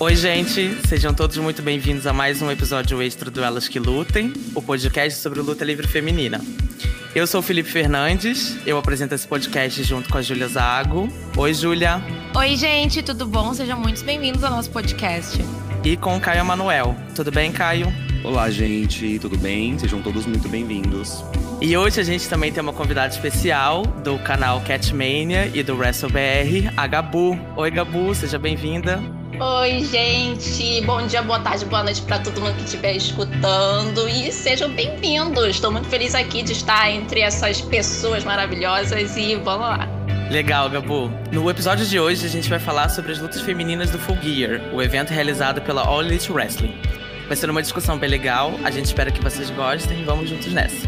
[0.00, 4.32] Oi, gente, sejam todos muito bem-vindos a mais um episódio extra do Elas que Lutem,
[4.54, 6.40] o podcast sobre luta livre feminina.
[7.14, 11.06] Eu sou o Felipe Fernandes, eu apresento esse podcast junto com a Júlia Zago.
[11.36, 12.02] Oi, Júlia.
[12.34, 13.52] Oi, gente, tudo bom?
[13.52, 15.38] Sejam muito bem-vindos ao nosso podcast.
[15.84, 16.96] E com o Caio Manuel.
[17.14, 17.92] Tudo bem, Caio?
[18.24, 19.78] Olá, gente, tudo bem?
[19.78, 21.22] Sejam todos muito bem-vindos.
[21.60, 26.72] E hoje a gente também tem uma convidada especial do canal Catmania e do WrestleBR,
[26.74, 27.38] a Gabu.
[27.54, 29.19] Oi, Gabu, seja bem-vinda.
[29.42, 30.82] Oi, gente.
[30.84, 35.46] Bom dia, boa tarde, boa noite para todo mundo que estiver escutando e sejam bem-vindos.
[35.48, 39.88] Estou muito feliz aqui de estar entre essas pessoas maravilhosas e vamos lá.
[40.30, 41.10] Legal, Gabu.
[41.32, 44.60] No episódio de hoje a gente vai falar sobre as lutas femininas do Full Gear,
[44.74, 46.78] o evento realizado pela All Elite Wrestling.
[47.26, 50.52] Vai ser uma discussão bem legal, a gente espera que vocês gostem e vamos juntos
[50.52, 50.86] nessa.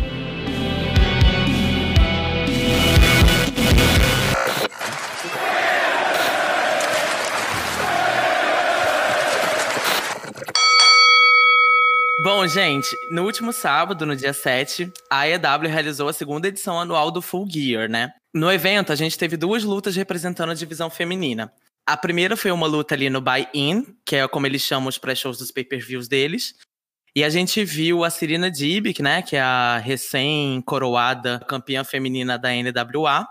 [12.34, 17.10] Bom, gente, no último sábado, no dia 7, a AEW realizou a segunda edição anual
[17.10, 18.10] do Full Gear, né?
[18.32, 21.52] No evento, a gente teve duas lutas representando a divisão feminina.
[21.86, 25.36] A primeira foi uma luta ali no Buy-In, que é como eles chamam os pré-shows
[25.36, 26.54] dos pay-per-views deles.
[27.14, 32.48] E a gente viu a Serena Dibic, né, que é a recém-coroada campeã feminina da
[32.48, 33.26] NWA.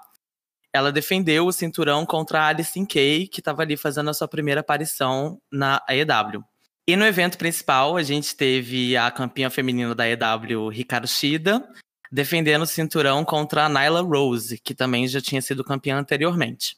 [0.72, 4.62] Ela defendeu o cinturão contra a Alison Kay, que estava ali fazendo a sua primeira
[4.62, 6.46] aparição na AEW.
[6.92, 11.66] E no evento principal, a gente teve a campeã feminina da EW, Ricardo Shida,
[12.12, 16.76] defendendo o cinturão contra a Nyla Rose, que também já tinha sido campeã anteriormente.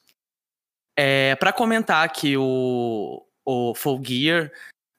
[0.95, 4.51] É, Para comentar aqui o, o Full Gear,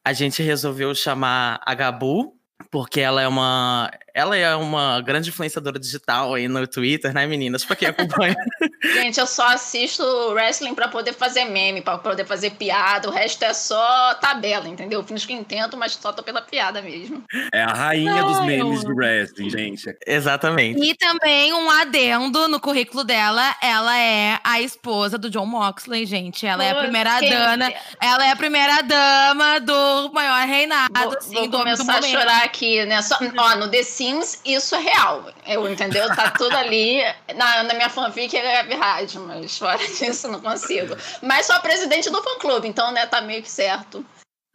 [0.04, 2.36] a gente resolveu chamar a Gabu,
[2.68, 7.64] porque ela é uma ela é uma grande influenciadora digital aí no Twitter, né, meninas?
[7.64, 8.36] Pra quem acompanha.
[8.80, 13.08] Gente, eu só assisto wrestling para poder fazer meme, para poder fazer piada.
[13.08, 15.02] O resto é só tabela, entendeu?
[15.02, 17.24] Fiz que intento, mas só tô pela piada mesmo.
[17.52, 18.90] É a rainha Não, dos memes eu...
[18.90, 19.96] do wrestling, gente.
[20.06, 20.80] Exatamente.
[20.80, 26.46] E também um adendo no currículo dela, ela é a esposa do John Moxley, gente.
[26.46, 31.18] Ela Pô, é a primeira dama, ela é a primeira dama do maior reinado, vou,
[31.18, 33.02] assim, vou do começar a chorar aqui, né?
[33.02, 35.32] Só, ó, no The Sims, isso é real.
[35.46, 36.06] Eu, entendeu?
[36.14, 37.00] Tá tudo ali.
[37.34, 40.94] Na, na minha fanfic é verdade, mas fora disso não consigo.
[41.22, 44.04] Mas sou a presidente do fã-clube, então, né, tá meio que certo.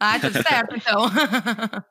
[0.00, 1.10] Ah, tudo certo, então.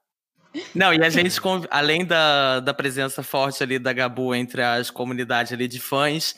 [0.73, 1.39] Não, e a gente,
[1.69, 6.35] além da, da presença forte ali da Gabu entre as comunidades ali de fãs,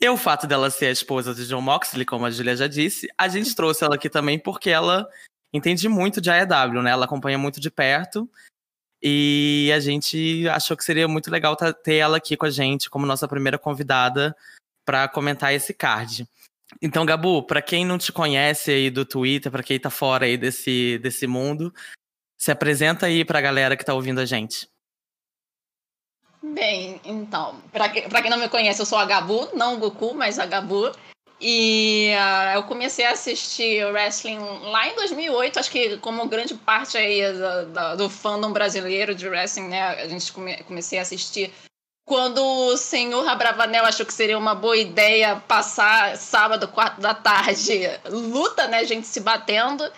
[0.00, 3.06] e o fato dela ser a esposa de John Moxley, como a Julia já disse,
[3.16, 5.08] a gente trouxe ela aqui também porque ela
[5.54, 6.90] entende muito de AEW, né?
[6.90, 8.28] Ela acompanha muito de perto
[9.02, 13.04] e a gente achou que seria muito legal ter ela aqui com a gente como
[13.04, 14.36] nossa primeira convidada
[14.84, 16.26] para comentar esse card.
[16.80, 20.36] Então, Gabu, para quem não te conhece aí do Twitter, para quem tá fora aí
[20.36, 21.74] desse, desse mundo,
[22.38, 24.68] se apresenta aí para a galera que tá ouvindo a gente.
[26.42, 30.38] Bem, então, para quem não me conhece, eu sou a Gabu, não o Goku, mas
[30.38, 30.92] a Gabu.
[31.44, 36.96] E uh, eu comecei a assistir wrestling lá em 2008, acho que como grande parte
[36.96, 39.82] aí do, do, do fandom brasileiro de wrestling, né?
[40.02, 41.52] A gente come, comecei a assistir
[42.06, 47.90] quando o senhor Abravanel achou que seria uma boa ideia passar sábado, quatro da tarde,
[48.08, 48.84] luta, né?
[48.84, 49.90] Gente se batendo.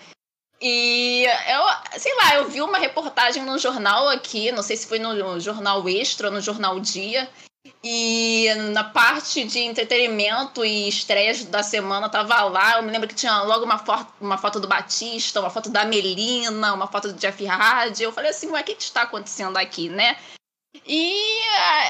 [0.59, 4.97] E eu, sei lá, eu vi uma reportagem no jornal aqui, não sei se foi
[4.97, 7.29] no jornal Extra no jornal Dia,
[7.83, 12.77] e na parte de entretenimento e estreias da semana tava lá.
[12.77, 15.85] Eu me lembro que tinha logo uma, foto, uma foto do Batista, uma foto da
[15.85, 18.03] Melina, uma foto do Jeff Hardy.
[18.03, 20.17] Eu falei assim, o que, que está acontecendo aqui, né?
[20.85, 21.41] E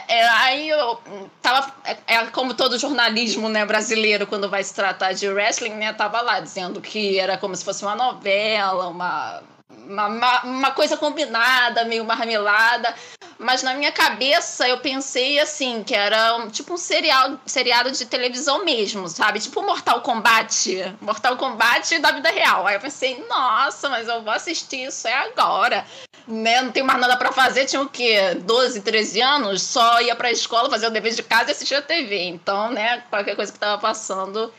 [0.07, 1.01] é, aí eu
[1.41, 1.73] tava.
[1.83, 5.91] É, é, como todo jornalismo né, brasileiro, quando vai se tratar de wrestling, né?
[5.93, 9.41] Tava lá dizendo que era como se fosse uma novela, uma
[9.87, 12.93] uma, uma, coisa combinada, meio marmelada.
[13.37, 18.05] Mas na minha cabeça eu pensei assim, que era um, tipo um serial, seriado de
[18.05, 19.39] televisão mesmo, sabe?
[19.39, 20.95] Tipo Mortal Kombat.
[21.01, 22.65] Mortal Kombat da vida real.
[22.65, 25.85] Aí eu pensei, nossa, mas eu vou assistir isso é agora.
[26.27, 26.61] Né?
[26.61, 28.33] Não tenho mais nada para fazer, tinha o quê?
[28.41, 31.81] 12, 13 anos, só ia pra escola, fazer o dever de casa e assistir a
[31.81, 32.23] TV.
[32.23, 34.51] Então, né, qualquer coisa que tava passando,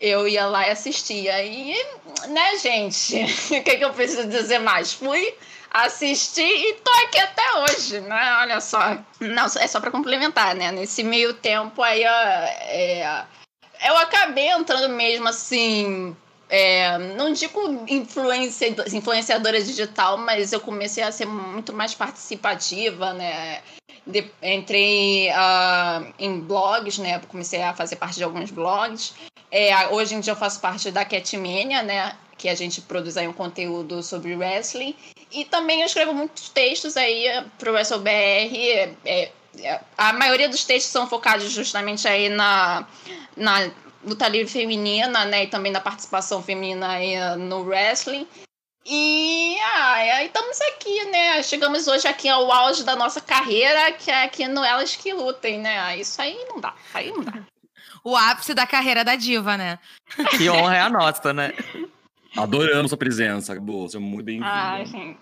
[0.00, 1.44] eu ia lá e assistia.
[1.44, 1.74] E,
[2.28, 3.16] né, gente,
[3.52, 4.92] o que, que eu preciso dizer mais?
[4.92, 5.34] Fui
[5.70, 8.38] assistir e tô aqui até hoje, né?
[8.40, 8.98] Olha só.
[9.20, 10.72] Não, é só para complementar, né?
[10.72, 13.24] Nesse meio tempo aí, é,
[13.86, 16.16] eu acabei entrando mesmo assim.
[16.48, 23.60] É, não digo influencia, influenciadora digital, mas eu comecei a ser muito mais participativa, né?
[24.04, 27.20] De, entrei uh, em blogs, né?
[27.28, 29.14] Comecei a fazer parte de alguns blogs.
[29.50, 32.16] É, hoje em dia eu faço parte da Catmania, né?
[32.40, 34.96] que a gente produz aí um conteúdo sobre wrestling.
[35.30, 37.26] E também eu escrevo muitos textos aí
[37.58, 38.96] para o WrestleBR.
[39.04, 39.30] É,
[39.62, 42.86] é, a maioria dos textos são focados justamente aí na,
[43.36, 43.70] na
[44.02, 45.44] luta livre feminina, né?
[45.44, 48.26] E também na participação feminina aí no wrestling.
[48.86, 51.42] E ah, estamos aqui, né?
[51.42, 55.58] Chegamos hoje aqui ao auge da nossa carreira, que é aqui no Elas que Lutem,
[55.58, 55.98] né?
[55.98, 57.34] Isso aí não dá, aí não dá.
[58.02, 59.78] O ápice da carreira da diva, né?
[60.38, 61.52] Que honra é a nossa, né?
[62.36, 63.86] Adoramos sua presença, Gabo.
[63.88, 64.46] Seja muito bem-vinda.
[64.48, 65.20] Ai, gente.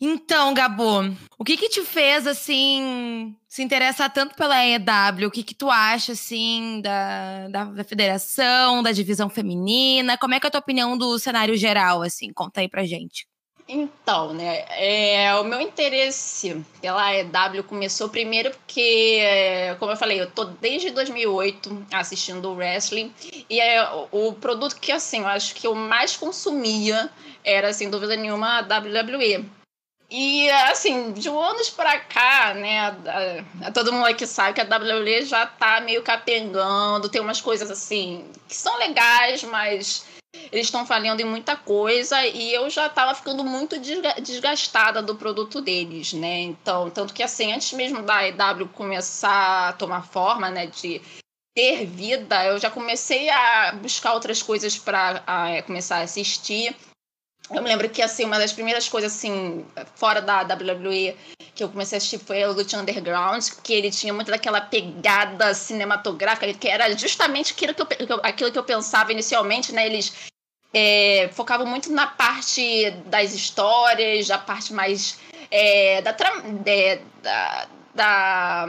[0.00, 5.28] Então, Gabo, o que que te fez, assim, se interessar tanto pela EW?
[5.28, 10.16] O que que tu acha, assim, da, da, da, federação, da divisão feminina?
[10.16, 12.32] Como é que é a tua opinião do cenário geral, assim?
[12.32, 13.26] Conta aí pra gente.
[13.72, 19.20] Então, né, é, o meu interesse pela EW começou primeiro porque,
[19.78, 23.14] como eu falei, eu tô desde 2008 assistindo o wrestling
[23.48, 27.08] e é o produto que, assim, eu acho que eu mais consumia
[27.44, 29.48] era, sem dúvida nenhuma, a WWE.
[30.10, 32.92] E, assim, de anos pra cá, né,
[33.72, 38.28] todo mundo aqui sabe que a WWE já tá meio capengando, tem umas coisas, assim,
[38.48, 40.04] que são legais, mas
[40.52, 45.60] eles estão falhando em muita coisa e eu já estava ficando muito desgastada do produto
[45.60, 46.40] deles, né?
[46.40, 51.00] Então, tanto que assim, antes mesmo da EW começar a tomar forma, né, de
[51.54, 56.74] ter vida, eu já comecei a buscar outras coisas para começar a assistir.
[57.48, 59.64] Eu me lembro que assim, uma das primeiras coisas assim,
[59.96, 61.16] fora da WWE
[61.60, 65.52] que eu comecei a assistir foi o Lucha Underground, que ele tinha muito daquela pegada
[65.52, 69.84] cinematográfica, que era justamente aquilo que eu, aquilo que eu pensava inicialmente, né?
[69.84, 70.30] Eles
[70.72, 75.18] é, focavam muito na parte das histórias, a parte mais
[75.50, 78.66] é, da, de, da, da,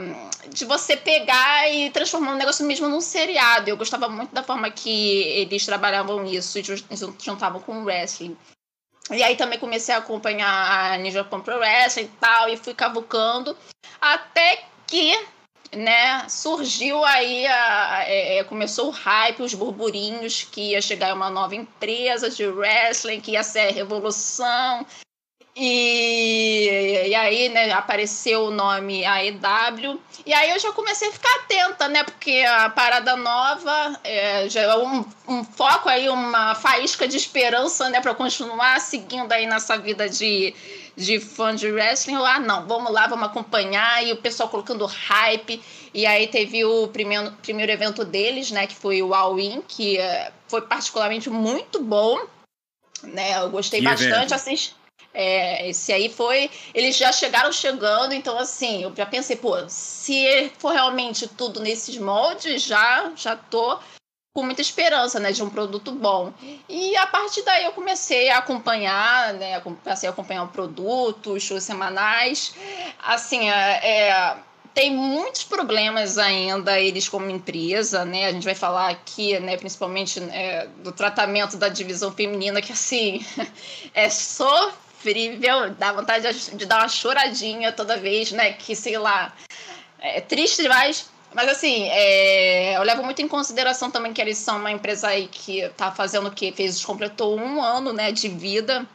[0.48, 3.70] de você pegar e transformar um negócio mesmo num seriado.
[3.70, 6.64] Eu gostava muito da forma que eles trabalhavam isso e
[7.18, 8.36] juntavam com o wrestling.
[9.10, 13.56] E aí também comecei a acompanhar a Ninja Pro Wrestling e tal, e fui cavucando,
[14.00, 15.12] até que
[15.74, 21.30] né, surgiu aí, a, é, é, começou o hype, os burburinhos que ia chegar uma
[21.30, 24.86] nova empresa de wrestling, que ia ser a revolução,
[25.54, 30.00] e, e aí, né, apareceu o nome AEW.
[30.24, 32.02] E aí eu já comecei a ficar atenta, né?
[32.04, 37.90] Porque a parada nova é, já é um, um foco aí, uma faísca de esperança,
[37.90, 38.00] né?
[38.00, 40.54] Para continuar seguindo aí nessa vida de,
[40.96, 42.14] de fã de wrestling.
[42.14, 44.02] Eu, ah, não, vamos lá, vamos acompanhar.
[44.06, 45.62] E o pessoal colocando hype.
[45.92, 48.66] E aí teve o primeiro, primeiro evento deles, né?
[48.66, 52.18] Que foi o All In, que é, foi particularmente muito bom.
[53.02, 53.38] Né?
[53.38, 54.32] Eu gostei que bastante.
[54.32, 54.81] Assisti
[55.14, 56.50] é, esse aí foi.
[56.74, 61.96] Eles já chegaram chegando, então assim, eu já pensei, pô, se for realmente tudo nesses
[61.98, 63.78] moldes, já, já tô
[64.34, 66.32] com muita esperança, né, de um produto bom.
[66.68, 71.42] E a partir daí eu comecei a acompanhar, né, comecei a acompanhar o produto, os
[71.42, 72.54] shows semanais.
[72.98, 74.36] Assim, é, é,
[74.72, 78.26] tem muitos problemas ainda eles como empresa, né?
[78.26, 83.24] A gente vai falar aqui, né, principalmente né, do tratamento da divisão feminina, que assim
[83.92, 88.52] é só sofrível, dá vontade de, dar uma choradinha toda vez, né?
[88.52, 89.34] Que, sei lá,
[89.98, 91.10] é triste demais.
[91.34, 95.26] Mas assim, é, eu levo muito em consideração também que eles são uma empresa aí
[95.28, 98.86] que tá fazendo o que fez, completou um ano, né, de vida.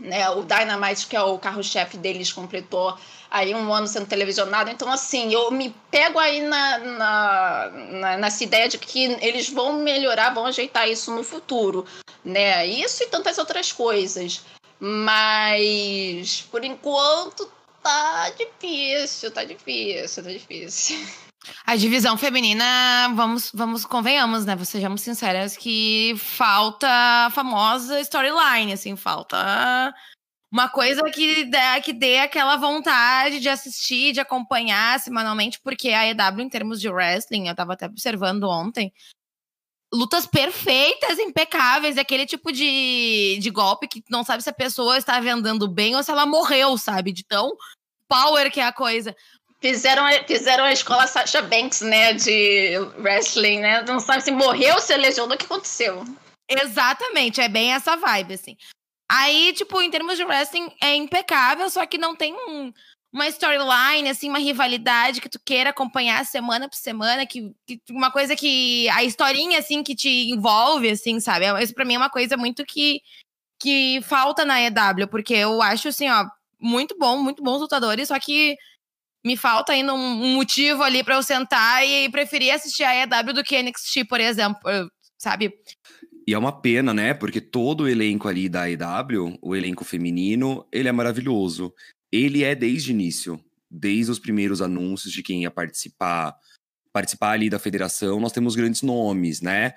[0.00, 2.98] Né, o Dynamite, que é o carro-chefe deles, completou
[3.30, 4.70] aí um ano sendo televisionado.
[4.70, 9.74] Então, assim, eu me pego aí na, na, na, nessa ideia de que eles vão
[9.74, 11.86] melhorar, vão ajeitar isso no futuro.
[12.24, 12.66] Né?
[12.66, 14.42] Isso e tantas outras coisas.
[14.86, 17.50] Mas por enquanto
[17.82, 21.06] tá difícil, tá difícil, tá difícil.
[21.64, 24.62] A divisão feminina, vamos, vamos convenhamos, né?
[24.62, 29.94] Sejamos sinceras que falta a famosa storyline, assim, falta
[30.52, 36.06] uma coisa que dê, que dê aquela vontade de assistir, de acompanhar semanalmente, porque a
[36.06, 38.92] EW, em termos de wrestling, eu tava até observando ontem,
[39.94, 45.20] lutas perfeitas, impecáveis, aquele tipo de, de golpe que não sabe se a pessoa está
[45.20, 47.12] vendendo bem ou se ela morreu, sabe?
[47.12, 47.56] De tão
[48.08, 49.14] power que é a coisa.
[49.60, 53.82] Fizeram, fizeram a escola Sasha Banks, né, de wrestling, né?
[53.82, 56.04] Não sabe se morreu, se lesionou, o que aconteceu.
[56.50, 58.56] Exatamente, é bem essa vibe, assim.
[59.10, 62.72] Aí, tipo, em termos de wrestling, é impecável, só que não tem um,
[63.14, 68.10] uma storyline, assim, uma rivalidade que tu queira acompanhar semana por semana, que, que, uma
[68.10, 68.88] coisa que.
[68.88, 71.46] A historinha, assim, que te envolve, assim, sabe?
[71.62, 73.00] Isso pra mim é uma coisa muito que,
[73.60, 76.26] que falta na EW, porque eu acho, assim, ó,
[76.60, 78.56] muito bom, muito bons lutadores, só que
[79.24, 83.44] me falta ainda um, motivo ali para eu sentar e preferir assistir a EW do
[83.44, 84.60] que NXT, por exemplo,
[85.16, 85.54] sabe?
[86.26, 87.14] E é uma pena, né?
[87.14, 91.72] Porque todo o elenco ali da AEW, o elenco feminino, ele é maravilhoso.
[92.14, 96.36] Ele é desde o início, desde os primeiros anúncios de quem ia participar,
[96.92, 99.74] participar ali da federação, nós temos grandes nomes, né?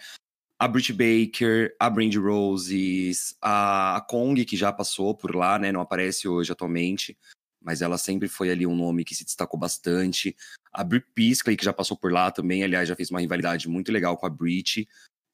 [0.59, 5.71] A Britt Baker, a Brandy Roses, a Kong, que já passou por lá, né?
[5.71, 7.17] Não aparece hoje atualmente,
[7.61, 10.35] mas ela sempre foi ali um nome que se destacou bastante.
[10.71, 13.91] A Brit Piskley, que já passou por lá também, aliás, já fez uma rivalidade muito
[13.91, 14.87] legal com a Brit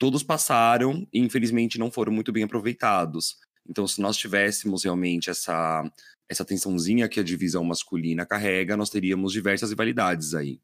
[0.03, 3.37] todos passaram e infelizmente não foram muito bem aproveitados.
[3.65, 5.89] Então, se nós tivéssemos realmente essa,
[6.29, 10.59] essa tensãozinha que a divisão masculina carrega, nós teríamos diversas rivalidades aí.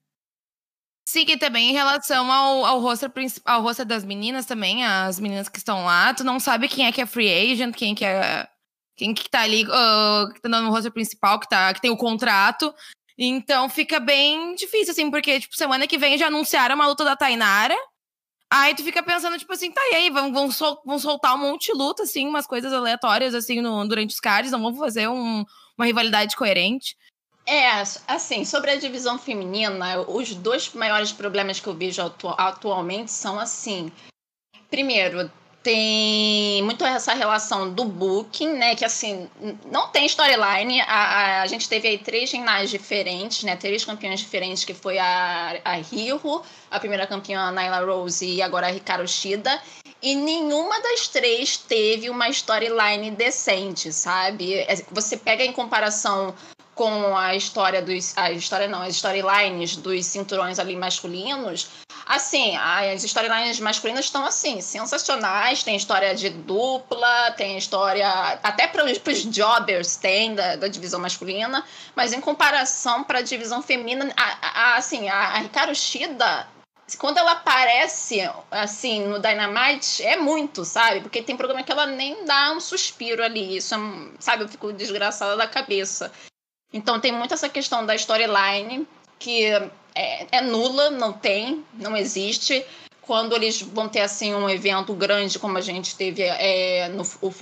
[1.08, 3.12] Sim, que também em relação ao, ao roster
[3.44, 6.92] ao roster das meninas também, as meninas que estão lá, tu não sabe quem é
[6.92, 8.48] que é free agent, quem que é.
[8.96, 11.96] Quem que tá ali, uh, que tá no roster principal, que, tá, que tem o
[11.96, 12.72] contrato.
[13.18, 17.16] Então fica bem difícil, assim, porque, tipo, semana que vem já anunciaram uma luta da
[17.16, 17.76] Tainara.
[18.52, 21.38] Aí tu fica pensando, tipo assim, tá, e aí, vão, vão, sol, vão soltar um
[21.38, 25.08] monte de luta, assim, umas coisas aleatórias, assim, no, durante os cards, não vão fazer
[25.08, 25.46] um,
[25.78, 26.98] uma rivalidade coerente.
[27.46, 27.68] É,
[28.08, 33.40] assim, sobre a divisão feminina, os dois maiores problemas que eu vejo atu atualmente são
[33.40, 33.92] assim.
[34.70, 38.76] Primeiro, tem muito essa relação do booking, né?
[38.76, 39.30] Que assim,
[39.72, 40.82] não tem storyline.
[40.82, 43.56] A, a, a, gente teve aí três ginásticos diferentes, né?
[43.56, 48.42] Três campeões diferentes, que foi a, a Hiro, a primeira campeã a Nyla Rose e
[48.42, 49.62] agora a Hikaru Shida.
[50.02, 54.54] E nenhuma das três teve uma storyline decente, sabe?
[54.54, 56.34] É, você pega em comparação
[56.74, 58.18] com a história dos.
[58.18, 61.68] A história não, as storylines dos cinturões ali masculinos,
[62.10, 65.62] Assim, as storylines masculinas estão assim, sensacionais.
[65.62, 68.10] Tem história de dupla, tem história.
[68.42, 71.64] Até para os jobbers tem da, da, divisão masculina.
[71.96, 76.48] Mas em comparação para a divisão feminina, a, a, assim, a, a Hikaru Shida,
[76.98, 81.02] quando ela aparece, assim, no Dynamite, é muito, sabe?
[81.02, 83.58] Porque tem programa que ela nem dá um suspiro ali.
[83.58, 83.78] Isso, é,
[84.18, 84.46] sabe?
[84.46, 86.12] Eu fico desgraçada da cabeça.
[86.74, 88.88] Então tem muito essa questão da storyline
[89.20, 89.52] que
[90.00, 92.66] é, é nula, não tem, não existe
[93.02, 97.34] quando eles vão ter assim um evento grande como a gente teve é, no o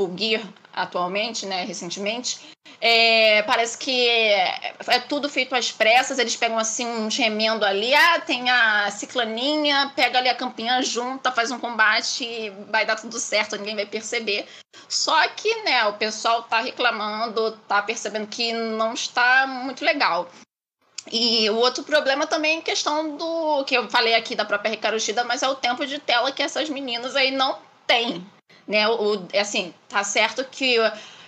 [0.73, 2.39] atualmente, né, recentemente,
[2.79, 7.93] é, parece que é, é, tudo feito às pressas, eles pegam assim um remendo ali,
[7.93, 12.95] ah, tem a ciclaninha, pega ali a campeã, junta, faz um combate e vai dar
[12.95, 14.47] tudo certo, ninguém vai perceber.
[14.87, 20.29] Só que, né, o pessoal tá reclamando, tá percebendo que não está muito legal.
[21.11, 24.99] E o outro problema também é questão do que eu falei aqui da própria Ricardo
[24.99, 28.25] Shida, mas é o tempo de tela que essas meninas aí não têm.
[28.67, 28.87] Né?
[28.87, 30.77] O, assim, tá certo que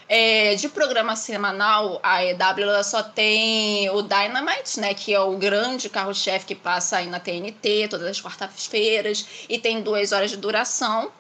[0.10, 5.88] é, de programa semanal, a EW só tem o Dynamite, né, que é o grande
[5.88, 11.12] carro-chefe que passa aí na TNT todas as quartas-feiras e tem duas horas de duração.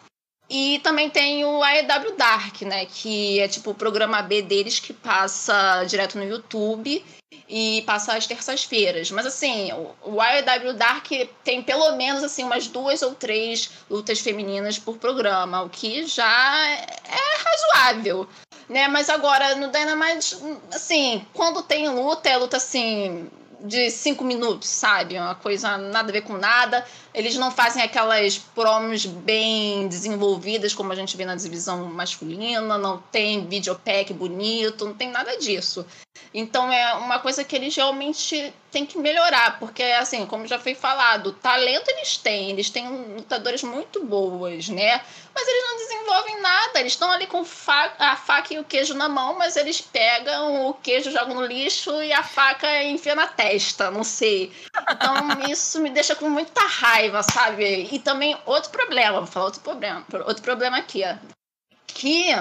[0.49, 2.85] E também tem o AEW Dark, né?
[2.85, 7.05] Que é tipo o programa B deles que passa direto no YouTube
[7.47, 9.11] e passa às terças-feiras.
[9.11, 9.69] Mas assim,
[10.03, 11.07] o AEW Dark
[11.43, 16.67] tem pelo menos assim umas duas ou três lutas femininas por programa, o que já
[16.67, 18.27] é razoável.
[18.67, 18.87] Né?
[18.87, 20.35] Mas agora no Dynamite,
[20.73, 23.29] assim, quando tem luta, é luta assim
[23.61, 25.17] de cinco minutos, sabe?
[25.17, 26.85] Uma coisa nada a ver com nada.
[27.13, 32.97] Eles não fazem aquelas promos bem desenvolvidas como a gente vê na divisão masculina, não
[33.11, 35.85] tem videopack bonito, não tem nada disso.
[36.33, 40.75] Então é uma coisa que eles realmente têm que melhorar, porque assim, como já foi
[40.75, 45.01] falado, talento eles têm, eles têm lutadores muito boas, né?
[45.33, 49.09] Mas eles não desenvolvem nada, eles estão ali com a faca e o queijo na
[49.09, 53.89] mão, mas eles pegam o queijo, jogam no lixo e a faca enfia na testa,
[53.89, 54.51] não sei.
[54.91, 55.15] Então
[55.49, 57.89] isso me deixa com muita raiva, sabe?
[57.91, 61.15] E também outro problema, vou falar outro problema, outro problema aqui, ó.
[61.87, 62.35] Que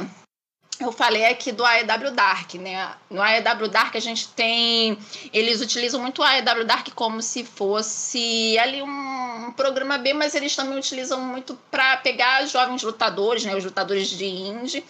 [0.80, 2.94] eu falei aqui do AEW Dark, né?
[3.10, 4.96] No AEW Dark a gente tem.
[5.32, 10.34] Eles utilizam muito o AEW Dark como se fosse ali um, um programa B, mas
[10.34, 13.56] eles também utilizam muito para pegar jovens lutadores, né?
[13.56, 14.84] Os lutadores de indie,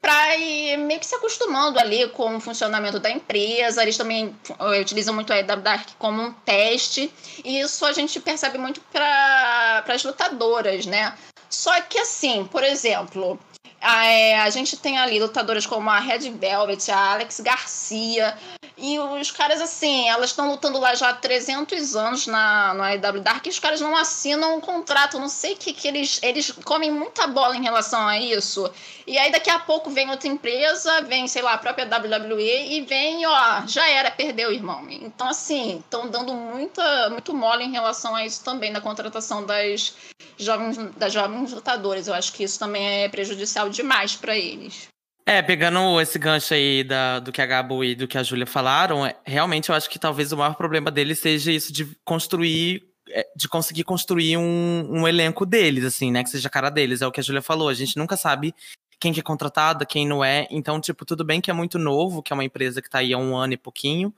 [0.00, 3.82] para ir meio que se acostumando ali com o funcionamento da empresa.
[3.82, 7.12] Eles também eh, utilizam muito a AEW Dark como um teste,
[7.44, 11.16] e isso a gente percebe muito para as lutadoras, né?
[11.50, 13.38] Só que assim, por exemplo,
[13.86, 18.36] a, é, a gente tem ali lutadoras como a Red Velvet, a Alex Garcia,
[18.78, 23.22] E os caras, assim, elas estão lutando lá já há 300 anos na, no AEW
[23.22, 25.18] Dark e os caras não assinam um contrato.
[25.18, 26.20] Não sei o que, que eles.
[26.22, 28.70] Eles comem muita bola em relação a isso.
[29.06, 32.82] E aí daqui a pouco vem outra empresa, vem, sei lá, a própria WWE e
[32.82, 34.86] vem, ó, já era, perdeu, irmão.
[34.90, 39.94] Então, assim, estão dando muita, muito mole em relação a isso também, na contratação das
[40.36, 42.08] jovens, das jovens lutadoras.
[42.08, 44.88] Eu acho que isso também é prejudicial demais para eles.
[45.28, 48.46] É, pegando esse gancho aí da, do que a Gabo e do que a Júlia
[48.46, 52.84] falaram, é, realmente eu acho que talvez o maior problema deles seja isso de construir,
[53.08, 56.22] é, de conseguir construir um, um elenco deles, assim, né?
[56.22, 57.02] Que seja a cara deles.
[57.02, 57.68] É o que a Júlia falou.
[57.68, 58.54] A gente nunca sabe
[59.00, 60.46] quem que é contratado, quem não é.
[60.48, 63.12] Então, tipo, tudo bem que é muito novo, que é uma empresa que tá aí
[63.12, 64.14] há um ano e pouquinho,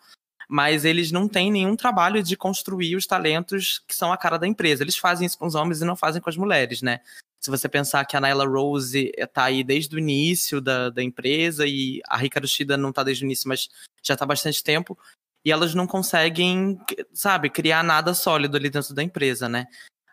[0.47, 4.47] mas eles não têm nenhum trabalho de construir os talentos que são a cara da
[4.47, 4.83] empresa.
[4.83, 7.01] Eles fazem isso com os homens e não fazem com as mulheres, né?
[7.41, 11.67] Se você pensar que a Nyla Rose está aí desde o início da, da empresa
[11.67, 13.69] e a Ricardo Shida não está desde o início, mas
[14.03, 14.99] já está há bastante tempo,
[15.45, 16.79] e elas não conseguem,
[17.13, 19.67] sabe, criar nada sólido ali dentro da empresa, né?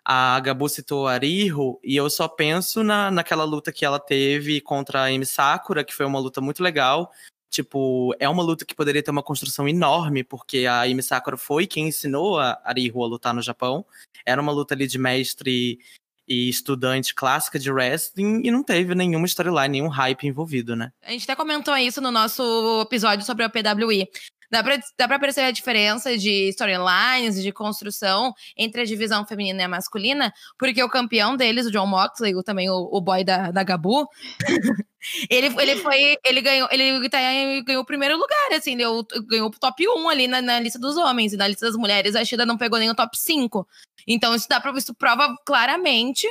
[0.03, 4.61] A Gabu citou a Ariho, e eu só penso na, naquela luta que ela teve
[4.61, 7.11] contra a Amy Sakura, que foi uma luta muito legal.
[7.49, 11.65] Tipo, é uma luta que poderia ter uma construção enorme, porque a Amy Sakura foi
[11.65, 13.83] quem ensinou a Ariho a lutar no Japão.
[14.25, 15.79] Era uma luta ali de mestre
[16.27, 20.91] e estudante clássica de wrestling e não teve nenhuma storyline, nenhum hype envolvido, né?
[21.03, 24.07] A gente até comentou isso no nosso episódio sobre a PWI.
[24.51, 29.61] Dá pra, dá pra perceber a diferença de storylines, de construção entre a divisão feminina
[29.61, 33.23] e a masculina, porque o campeão deles, o John Moxley, o, também o, o boy
[33.23, 34.07] da, da Gabu,
[35.29, 36.17] ele, ele foi.
[36.23, 37.17] Ele ganhou, ele tá,
[37.65, 40.95] ganhou o primeiro lugar, assim, deu, ganhou o top 1 ali na, na, lista dos
[40.95, 43.67] homens, e na lista das mulheres, a Shida não pegou nem o top 5.
[44.07, 46.27] Então, isso dá isso prova claramente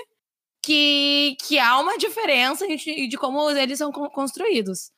[0.63, 4.93] que, que há uma diferença de, de como eles são construídos.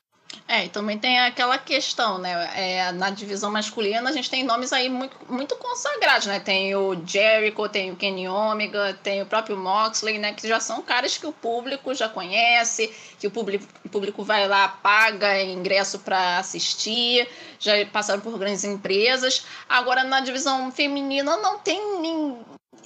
[0.49, 2.51] É, e também tem aquela questão, né?
[2.55, 6.39] É, na divisão masculina a gente tem nomes aí muito, muito consagrados, né?
[6.41, 10.33] Tem o Jericho, tem o Kenny Omega, tem o próprio Moxley, né?
[10.33, 14.47] Que já são caras que o público já conhece, que o público, o público vai
[14.47, 17.29] lá, paga ingresso para assistir,
[17.59, 19.45] já passaram por grandes empresas.
[19.69, 21.81] Agora, na divisão feminina não tem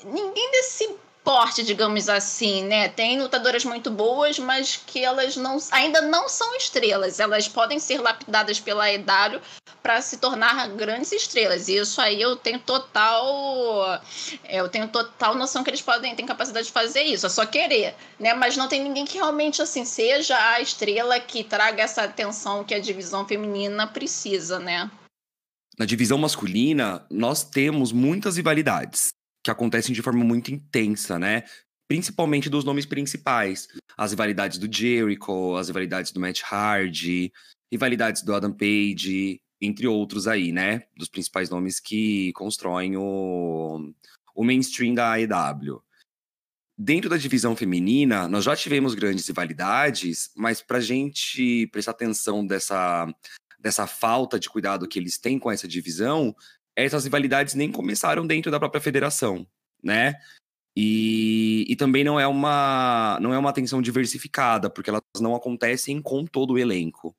[0.05, 0.89] ninguém desse
[1.23, 2.89] porte, digamos assim, né?
[2.89, 7.21] Tem lutadoras muito boas, mas que elas não, ainda não são estrelas.
[7.21, 9.41] Elas podem ser lapidadas pela EW
[9.83, 11.69] para se tornar grandes estrelas.
[11.69, 14.01] E isso aí eu tenho total,
[14.49, 17.27] eu tenho total noção que eles podem, têm capacidade de fazer isso.
[17.27, 18.35] É só querer, né?
[18.35, 22.75] Mas não tem ninguém que realmente assim seja a estrela que traga essa atenção que
[22.75, 24.91] a divisão feminina precisa, né?
[25.79, 31.45] Na divisão masculina, nós temos muitas rivalidades que acontecem de forma muito intensa, né?
[31.89, 33.69] Principalmente dos nomes principais.
[33.97, 37.33] As rivalidades do Jericho, as rivalidades do Matt Hardy,
[37.71, 40.85] rivalidades do Adam Page, entre outros aí, né?
[40.97, 43.93] Dos principais nomes que constroem o,
[44.35, 45.83] o mainstream da AEW.
[46.79, 53.07] Dentro da divisão feminina, nós já tivemos grandes rivalidades, mas para gente prestar atenção dessa,
[53.59, 56.35] dessa falta de cuidado que eles têm com essa divisão,
[56.85, 59.47] essas rivalidades nem começaram dentro da própria federação,
[59.83, 60.15] né?
[60.77, 66.01] E, e também não é uma não é uma atenção diversificada, porque elas não acontecem
[66.01, 67.15] com todo o elenco.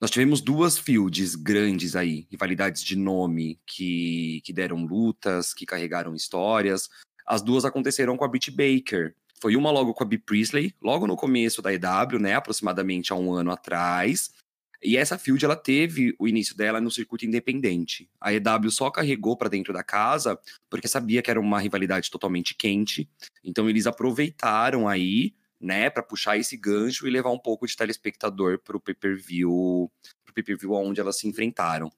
[0.00, 6.14] Nós tivemos duas fields grandes aí, rivalidades de nome que, que deram lutas, que carregaram
[6.14, 6.88] histórias.
[7.26, 9.14] As duas aconteceram com a Britt Baker.
[9.42, 10.18] Foi uma logo com a B.
[10.18, 14.32] Priestley, logo no começo da EW, né, aproximadamente há um ano atrás.
[14.82, 18.08] E essa field ela teve o início dela no circuito independente.
[18.20, 20.38] A EW só carregou para dentro da casa
[20.70, 23.08] porque sabia que era uma rivalidade totalmente quente.
[23.44, 28.58] Então eles aproveitaram aí, né, para puxar esse gancho e levar um pouco de telespectador
[28.58, 29.90] para o pay-per-view,
[30.24, 31.92] pro pay-per-view onde elas se enfrentaram.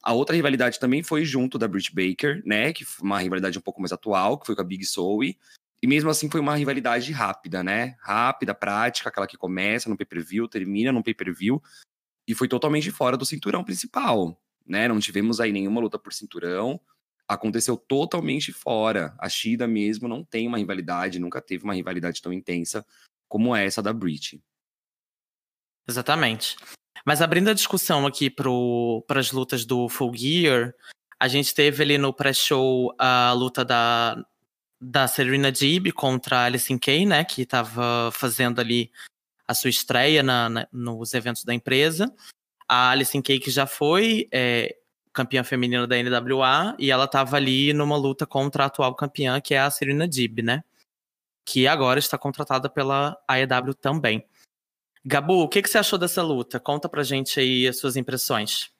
[0.00, 3.62] A outra rivalidade também foi junto da Britt Baker, né, que foi uma rivalidade um
[3.62, 5.24] pouco mais atual, que foi com a Big Soul.
[5.24, 7.96] E mesmo assim foi uma rivalidade rápida, né?
[8.00, 11.60] Rápida, prática, aquela que começa no pay-per-view, termina no pay-per-view
[12.26, 14.88] e foi totalmente fora do cinturão principal, né?
[14.88, 16.80] Não tivemos aí nenhuma luta por cinturão.
[17.26, 19.14] Aconteceu totalmente fora.
[19.18, 22.84] A Shida mesmo não tem uma rivalidade, nunca teve uma rivalidade tão intensa
[23.28, 24.42] como essa da Brit.
[25.88, 26.56] Exatamente.
[27.04, 30.74] Mas abrindo a discussão aqui para as lutas do Full Gear,
[31.18, 34.24] a gente teve ali no pré-show a luta da,
[34.80, 37.24] da Serena Deeb contra a Alison Kay, né?
[37.24, 38.90] Que estava fazendo ali
[39.52, 42.12] a sua estreia na, na, nos eventos da empresa.
[42.68, 44.76] A Alison Cake já foi é,
[45.12, 49.54] campeã feminina da NWA e ela estava ali numa luta contra a atual campeã, que
[49.54, 50.64] é a Serena Dib, né?
[51.44, 54.24] Que agora está contratada pela AEW também.
[55.04, 56.60] Gabu, o que, que você achou dessa luta?
[56.60, 58.70] Conta pra gente aí as suas impressões.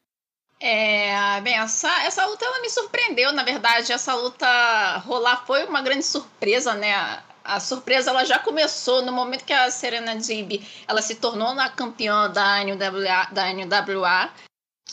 [0.60, 5.82] É, bem, essa, essa luta ela me surpreendeu, na verdade, essa luta rolar foi uma
[5.82, 7.20] grande surpresa, né?
[7.44, 11.68] A, surpresa ela já começou no momento que a Serena Dib ela se tornou a
[11.68, 14.30] campeã da NWA, da NWA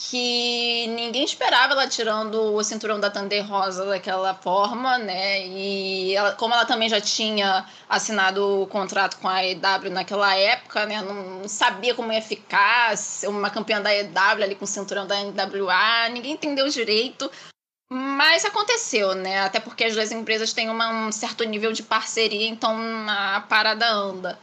[0.01, 5.45] que ninguém esperava ela tirando o cinturão da Thunder Rosa daquela forma, né?
[5.45, 10.85] E ela, como ela também já tinha assinado o contrato com a EW naquela época,
[10.85, 11.01] né?
[11.01, 12.93] Não sabia como ia ficar,
[13.25, 17.29] uma campeã da EW ali com o cinturão da NWA, ninguém entendeu direito.
[17.91, 19.41] Mas aconteceu, né?
[19.41, 22.77] Até porque as duas empresas têm uma, um certo nível de parceria, então
[23.09, 24.39] a parada anda.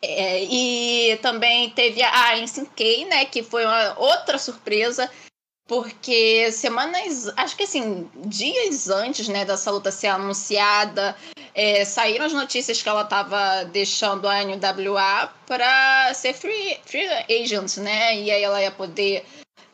[0.00, 2.32] É, e também teve a
[2.74, 5.10] Kay, né, que foi uma outra surpresa,
[5.66, 11.16] porque semanas, acho que assim, dias antes, né, dessa luta ser anunciada,
[11.54, 17.78] é, saíram as notícias que ela estava deixando a NWA para ser free, free agent,
[17.78, 19.26] né, e aí ela ia poder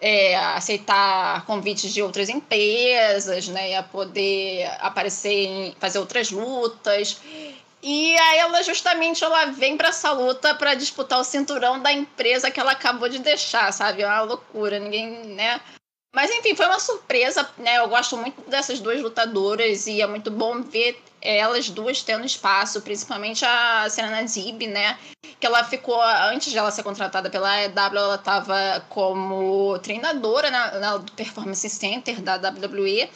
[0.03, 7.21] é, aceitar convites de outras empresas, né, ia poder aparecer em fazer outras lutas.
[7.81, 12.51] E aí ela justamente ela vem para essa luta para disputar o cinturão da empresa
[12.51, 14.03] que ela acabou de deixar, sabe?
[14.03, 15.61] É uma loucura, ninguém, né?
[16.15, 17.79] Mas enfim, foi uma surpresa, né?
[17.79, 22.83] Eu gosto muito dessas duas lutadoras e é muito bom ver elas duas tendo espaço,
[22.83, 24.99] principalmente a Serena Zib, né?
[25.41, 30.79] Que ela ficou, antes de ela ser contratada pela EW, ela estava como treinadora na,
[30.79, 33.09] na Performance Center da WWE.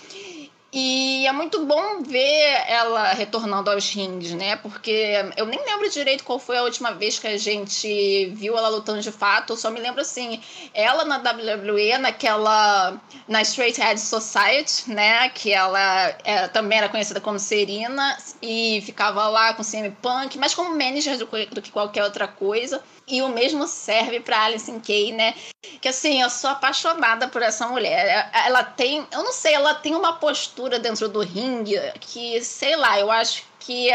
[0.79, 4.57] E é muito bom ver ela retornando aos rings, né?
[4.57, 8.69] Porque eu nem lembro direito qual foi a última vez que a gente viu ela
[8.69, 9.55] lutando de fato.
[9.55, 10.39] Eu só me lembro assim,
[10.75, 13.01] ela na WWE, naquela.
[13.27, 15.31] na Straight Edge Society, né?
[15.31, 20.55] Que ela é, também era conhecida como Serena e ficava lá com CM Punk, mas
[20.55, 22.83] como manager do, do que qualquer outra coisa.
[23.09, 25.35] E o mesmo serve para Alison Kay, né?
[25.81, 28.31] Que assim, eu sou apaixonada por essa mulher.
[28.33, 32.99] Ela tem, eu não sei, ela tem uma postura dentro do ringue que, sei lá,
[32.99, 33.91] eu acho que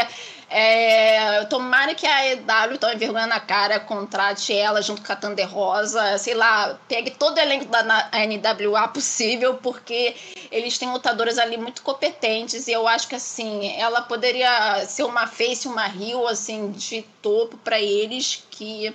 [0.50, 5.50] é, tomara que a EW, tome vergonha na cara, contrate ela junto com a Thunder
[5.50, 10.14] Rosa, sei lá, pegue todo o elenco da NWA possível, porque
[10.50, 15.26] eles têm lutadoras ali muito competentes e eu acho que assim, ela poderia ser uma
[15.26, 18.94] face, uma rio assim de topo para eles que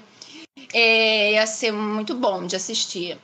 [0.72, 3.18] é, ia ser muito bom de assistir.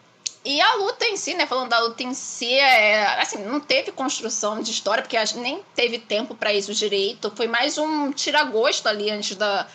[0.45, 1.47] E a luta em si, né?
[1.47, 5.99] Falando da luta em si, é, assim, não teve construção de história, porque nem teve
[5.99, 7.31] tempo para isso direito.
[7.35, 9.65] Foi mais um tira-gosto ali antes da,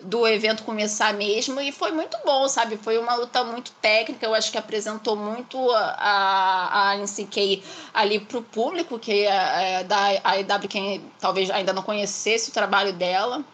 [0.00, 1.60] do evento começar mesmo.
[1.60, 2.78] E foi muito bom, sabe?
[2.78, 4.24] Foi uma luta muito técnica.
[4.24, 9.84] Eu acho que apresentou muito a, a NCK ali para o público, que é, é
[9.84, 13.44] da AEW, quem talvez ainda não conhecesse o trabalho dela.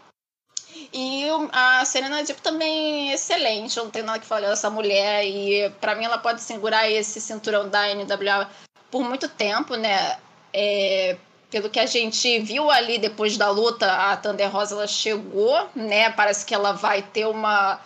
[0.93, 5.25] E a Serena Deep também é excelente, eu não tenho nada que falar dessa mulher.
[5.25, 8.51] E para mim ela pode segurar esse cinturão da NWA
[8.91, 10.19] por muito tempo, né?
[10.53, 11.17] É,
[11.51, 16.11] pelo que a gente viu ali depois da luta, a Thunder Rosa ela chegou, né?
[16.11, 17.81] Parece que ela vai ter uma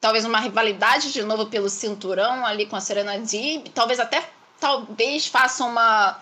[0.00, 4.26] talvez uma rivalidade de novo pelo cinturão ali com a Serena Deeb, talvez até
[4.58, 6.18] talvez faça uma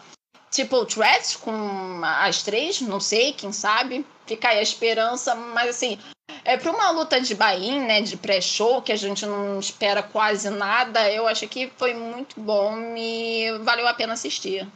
[0.51, 4.05] triple threat com as três, não sei, quem sabe.
[4.27, 5.99] Fica aí a esperança, mas assim,
[6.45, 10.51] é para uma luta de buy né, de pré-show, que a gente não espera quase
[10.51, 14.67] nada, eu acho que foi muito bom e valeu a pena assistir.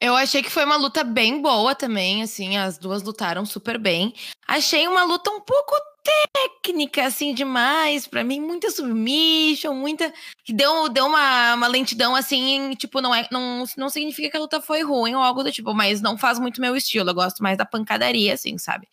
[0.00, 4.14] Eu achei que foi uma luta bem boa também, assim, as duas lutaram super bem.
[4.48, 8.06] Achei uma luta um pouco técnica, assim, demais.
[8.06, 10.12] para mim, muita submission, muita.
[10.48, 14.60] Deu, deu uma, uma lentidão, assim, tipo, não, é, não, não significa que a luta
[14.60, 17.10] foi ruim ou algo do tipo, mas não faz muito meu estilo.
[17.10, 18.86] Eu gosto mais da pancadaria, assim, sabe?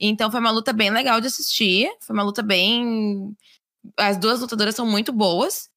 [0.00, 1.90] Então foi uma luta bem legal de assistir.
[2.02, 3.34] Foi uma luta bem.
[3.96, 5.68] As duas lutadoras são muito boas.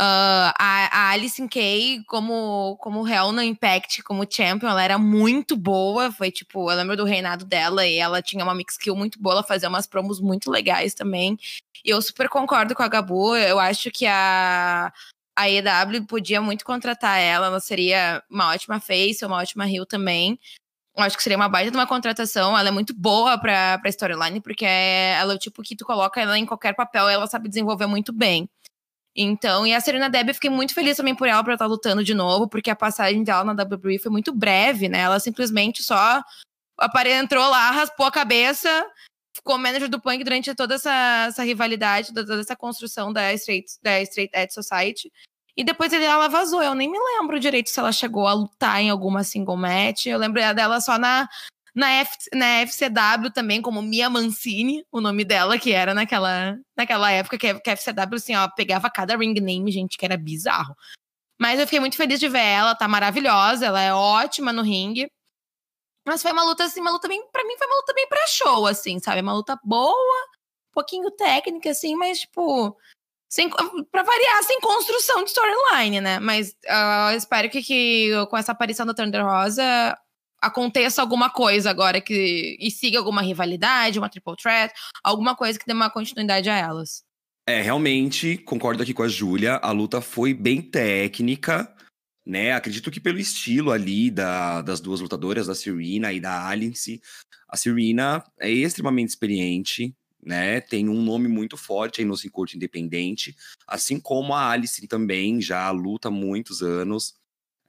[0.00, 5.56] Uh, a, a Alison Kay, como, como real no Impact, como champion, ela era muito
[5.56, 6.12] boa.
[6.12, 9.34] Foi tipo, eu lembro do reinado dela e ela tinha uma mix skill muito boa,
[9.34, 11.36] ela fazia umas promos muito legais também.
[11.84, 13.34] E eu super concordo com a Gabu.
[13.36, 14.92] Eu acho que a,
[15.36, 20.38] a EW podia muito contratar ela, ela seria uma ótima face, uma ótima heel também.
[20.96, 22.58] Eu acho que seria uma baita de uma contratação.
[22.58, 25.84] Ela é muito boa pra, pra storyline, porque é, ela é o tipo que tu
[25.84, 28.48] coloca ela em qualquer papel, ela sabe desenvolver muito bem.
[29.20, 32.04] Então, e a Serena Debbie, eu fiquei muito feliz também por ela pra estar lutando
[32.04, 35.00] de novo, porque a passagem dela na WWE foi muito breve, né?
[35.00, 36.22] Ela simplesmente só
[37.04, 38.86] entrou lá, raspou a cabeça,
[39.34, 44.00] ficou manager do Punk durante toda essa, essa rivalidade, toda essa construção da Straight, da
[44.02, 45.12] Straight Edge Society.
[45.56, 46.62] E depois ela vazou.
[46.62, 50.06] Eu nem me lembro direito se ela chegou a lutar em alguma single match.
[50.06, 51.28] Eu lembro dela só na,
[51.78, 57.08] na, F, na FCW também, como Mia Mancini, o nome dela, que era naquela, naquela
[57.12, 60.74] época que, a FCW, assim, ó, pegava cada ring name, gente, que era bizarro.
[61.40, 65.08] Mas eu fiquei muito feliz de ver ela, tá maravilhosa, ela é ótima no ringue.
[66.04, 67.24] Mas foi uma luta, assim, uma luta bem.
[67.30, 69.20] Pra mim, foi uma luta bem pré-show, assim, sabe?
[69.20, 72.76] Uma luta boa, um pouquinho técnica, assim, mas, tipo.
[73.30, 73.48] Sem,
[73.92, 76.18] pra variar, sem construção de storyline, né?
[76.18, 79.96] Mas uh, eu espero que, que com essa aparição da Thunder Rosa
[80.40, 84.72] aconteça alguma coisa agora que e siga alguma rivalidade, uma triple threat,
[85.02, 87.02] alguma coisa que dê uma continuidade a elas.
[87.46, 91.74] É, realmente, concordo aqui com a Júlia, a luta foi bem técnica,
[92.26, 92.52] né?
[92.52, 97.00] Acredito que pelo estilo ali da, das duas lutadoras, da Serena e da Alice,
[97.48, 100.60] a Serena é extremamente experiente, né?
[100.60, 103.34] Tem um nome muito forte aí no circuito independente,
[103.66, 107.14] assim como a Alice também já luta há muitos anos,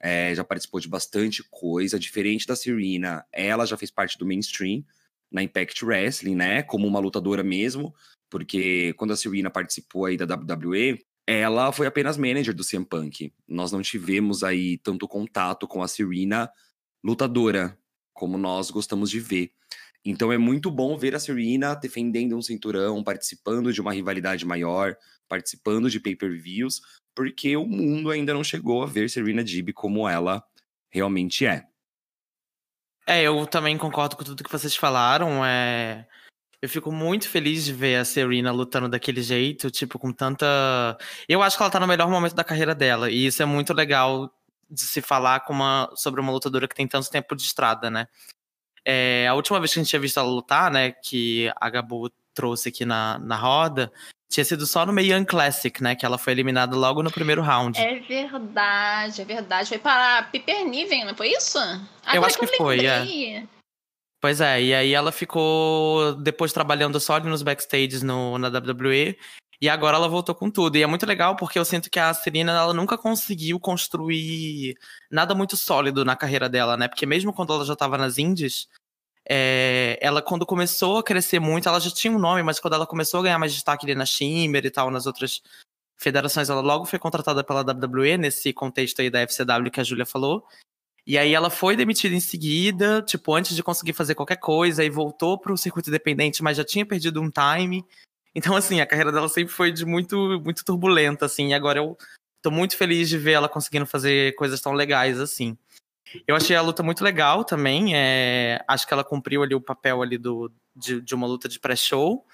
[0.00, 4.82] é, já participou de bastante coisa, diferente da Serena, ela já fez parte do mainstream
[5.30, 6.62] na Impact Wrestling, né?
[6.62, 7.94] Como uma lutadora mesmo,
[8.28, 13.32] porque quando a Serena participou aí da WWE, ela foi apenas manager do CM Punk.
[13.46, 16.50] Nós não tivemos aí tanto contato com a Serena
[17.04, 17.78] lutadora,
[18.12, 19.52] como nós gostamos de ver.
[20.04, 24.96] Então é muito bom ver a Serena defendendo um cinturão, participando de uma rivalidade maior,
[25.28, 26.80] participando de pay-per-views,
[27.14, 30.42] porque o mundo ainda não chegou a ver Serena Dib como ela
[30.90, 31.64] realmente é.
[33.06, 35.44] É, eu também concordo com tudo que vocês falaram.
[35.44, 36.06] É...
[36.62, 40.46] Eu fico muito feliz de ver a Serena lutando daquele jeito, tipo, com tanta.
[41.28, 43.10] Eu acho que ela tá no melhor momento da carreira dela.
[43.10, 44.30] E isso é muito legal
[44.70, 45.90] de se falar uma...
[45.96, 48.06] sobre uma lutadora que tem tanto tempo de estrada, né?
[48.84, 49.26] É...
[49.28, 50.92] A última vez que a gente tinha visto ela lutar, né?
[50.92, 53.92] Que a Gabu trouxe aqui na, na roda,
[54.30, 55.96] tinha sido só no Young Classic, né?
[55.96, 57.78] Que ela foi eliminada logo no primeiro round.
[57.78, 59.68] É verdade, é verdade.
[59.68, 61.58] Foi para Piper Niven, não foi isso?
[61.58, 63.44] Agora eu acho que, que foi, é.
[64.20, 69.16] Pois é, e aí ela ficou depois trabalhando só ali nos backstages no, na WWE.
[69.60, 70.76] E agora ela voltou com tudo.
[70.76, 74.76] E é muito legal porque eu sinto que a Serena ela nunca conseguiu construir
[75.10, 76.88] nada muito sólido na carreira dela, né?
[76.88, 78.68] Porque mesmo quando ela já estava nas indies,
[79.28, 82.86] é, ela quando começou a crescer muito, ela já tinha um nome, mas quando ela
[82.86, 85.42] começou a ganhar mais destaque ali na Shimmer e tal, nas outras
[85.98, 90.06] federações, ela logo foi contratada pela WWE, nesse contexto aí da FCW que a Júlia
[90.06, 90.46] falou.
[91.06, 94.88] E aí ela foi demitida em seguida, tipo, antes de conseguir fazer qualquer coisa, e
[94.88, 97.84] voltou para o circuito independente, mas já tinha perdido um time.
[98.34, 101.96] Então, assim, a carreira dela sempre foi de muito, muito turbulenta, assim, e agora eu
[102.42, 105.56] tô muito feliz de ver ela conseguindo fazer coisas tão legais assim.
[106.26, 107.94] Eu achei a luta muito legal também.
[107.94, 108.64] É...
[108.66, 112.26] Acho que ela cumpriu ali o papel ali do, de, de uma luta de pré-show.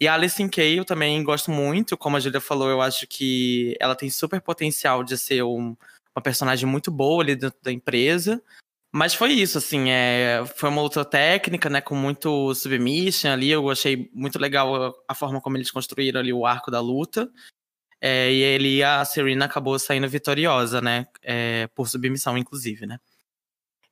[0.00, 1.96] E a Alison Kay eu também gosto muito.
[1.96, 5.76] Como a Julia falou, eu acho que ela tem super potencial de ser um,
[6.14, 8.42] uma personagem muito boa ali dentro da empresa.
[8.96, 13.68] Mas foi isso, assim, é, foi uma luta técnica, né, com muito submission ali, eu
[13.68, 17.28] achei muito legal a, forma como eles construíram ali o arco da luta,
[18.00, 23.00] é, e ele a Serena acabou saindo vitoriosa, né, é, por submissão, inclusive, né.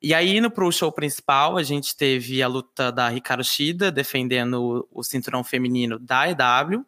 [0.01, 4.87] E aí, indo pro show principal, a gente teve a luta da Hikaru Shida defendendo
[4.89, 6.87] o cinturão feminino da EW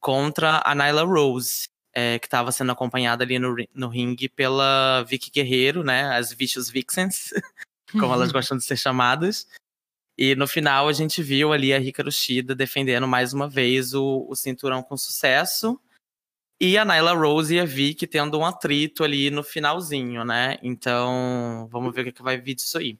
[0.00, 5.30] contra a Nyla Rose é, que estava sendo acompanhada ali no, no ringue pela Vicky
[5.30, 6.16] Guerreiro, né?
[6.16, 7.32] As Vicious Vixens,
[7.92, 9.46] como elas gostam de ser chamadas.
[10.16, 14.26] E no final a gente viu ali a Rika Shida defendendo mais uma vez o,
[14.28, 15.80] o cinturão com sucesso.
[16.60, 20.58] E a Nyla Rose e a Vicky tendo um atrito ali no finalzinho, né?
[20.62, 22.98] Então, vamos ver o que, que vai vir disso aí.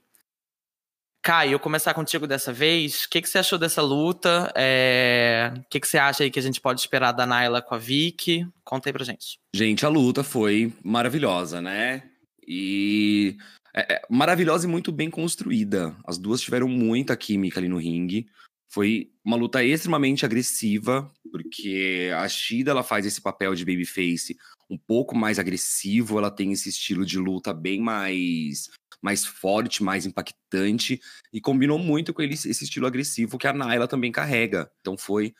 [1.23, 3.05] Caio, eu começar contigo dessa vez.
[3.05, 4.51] O que, que você achou dessa luta?
[4.57, 5.53] É...
[5.55, 7.79] O que, que você acha aí que a gente pode esperar da Naila com a
[7.79, 8.49] Vicky?
[8.65, 9.39] Conta aí pra gente.
[9.55, 12.03] Gente, a luta foi maravilhosa, né?
[12.47, 13.37] E
[13.75, 15.95] é, é, maravilhosa e muito bem construída.
[16.07, 18.27] As duas tiveram muita química ali no ringue.
[18.73, 24.39] Foi uma luta extremamente agressiva, porque a Shida ela faz esse papel de babyface
[24.71, 28.71] um pouco mais agressivo, ela tem esse estilo de luta bem mais
[29.03, 31.01] mais forte, mais impactante
[31.33, 34.71] e combinou muito com ele, esse estilo agressivo que a Naila também carrega.
[34.81, 35.35] Então foi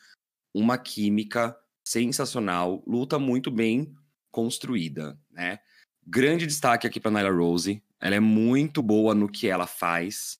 [0.53, 3.93] uma química sensacional, luta muito bem
[4.31, 5.59] construída, né?
[6.05, 10.39] Grande destaque aqui para Nyla Rose, ela é muito boa no que ela faz.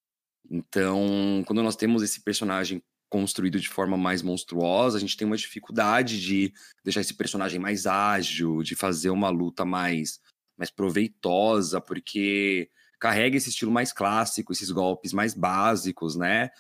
[0.50, 5.38] Então, quando nós temos esse personagem construído de forma mais monstruosa, a gente tem uma
[5.38, 6.54] dificuldade de
[6.84, 10.20] deixar esse personagem mais ágil, de fazer uma luta mais
[10.58, 12.70] mais proveitosa, porque
[13.02, 16.52] carrega esse estilo mais clássico, esses golpes mais básicos, né?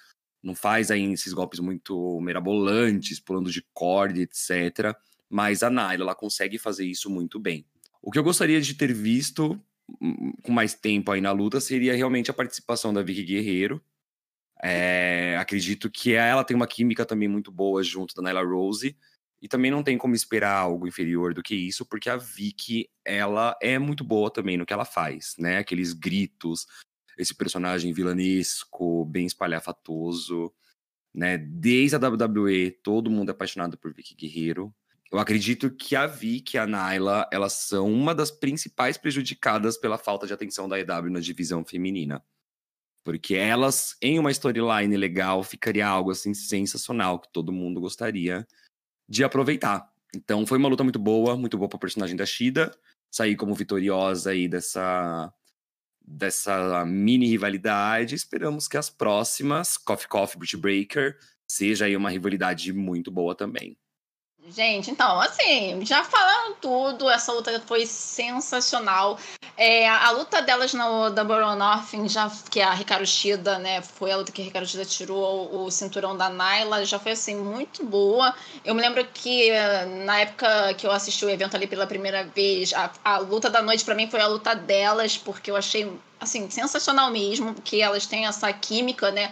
[0.42, 4.98] Não faz aí esses golpes muito mirabolantes, pulando de corda, etc.
[5.30, 7.64] Mas a Naila, ela consegue fazer isso muito bem.
[8.02, 9.62] O que eu gostaria de ter visto
[10.02, 13.80] hum, com mais tempo aí na luta seria realmente a participação da Vicky Guerreiro.
[14.64, 18.98] É, acredito que ela tem uma química também muito boa junto da Nyla Rose.
[19.42, 23.58] E também não tem como esperar algo inferior do que isso, porque a Vicky, ela
[23.60, 25.58] é muito boa também no que ela faz, né?
[25.58, 26.68] Aqueles gritos,
[27.18, 30.54] esse personagem vilanesco, bem espalhafatoso,
[31.14, 31.38] né?
[31.40, 34.74] Desde a WWE, todo mundo é apaixonado por Vicky Guerreiro.
[35.12, 39.98] Eu acredito que a Vicky e a Nyla, elas são uma das principais prejudicadas pela
[39.98, 42.24] falta de atenção da EW na divisão feminina.
[43.04, 48.48] Porque elas, em uma storyline legal, ficaria algo assim sensacional, que todo mundo gostaria
[49.08, 49.90] de aproveitar.
[50.16, 52.76] Então foi uma luta muito boa, muito boa para o personagem da Shida,
[53.10, 55.34] sair como vitoriosa aí dessa
[56.04, 58.16] dessa mini rivalidade.
[58.16, 63.78] Esperamos que as próximas, Coffee Coffee Breaker, seja aí uma rivalidade muito boa também.
[64.48, 69.20] Gente, então, assim, já falaram tudo, essa luta foi sensacional.
[69.56, 74.12] É, a, luta delas no or Nothing, já, que é a Ricardo Shida, né, foi
[74.12, 77.86] a luta que a Ricardo Shida tirou o, cinturão da Naila, já foi, assim, muito
[77.86, 78.34] boa.
[78.66, 79.52] Eu me lembro que
[80.06, 83.62] na época que eu assisti o evento ali pela primeira vez, a, a luta da
[83.62, 88.08] noite para mim foi a luta delas, porque eu achei, assim, sensacional mesmo, porque elas
[88.08, 89.32] têm essa química, né,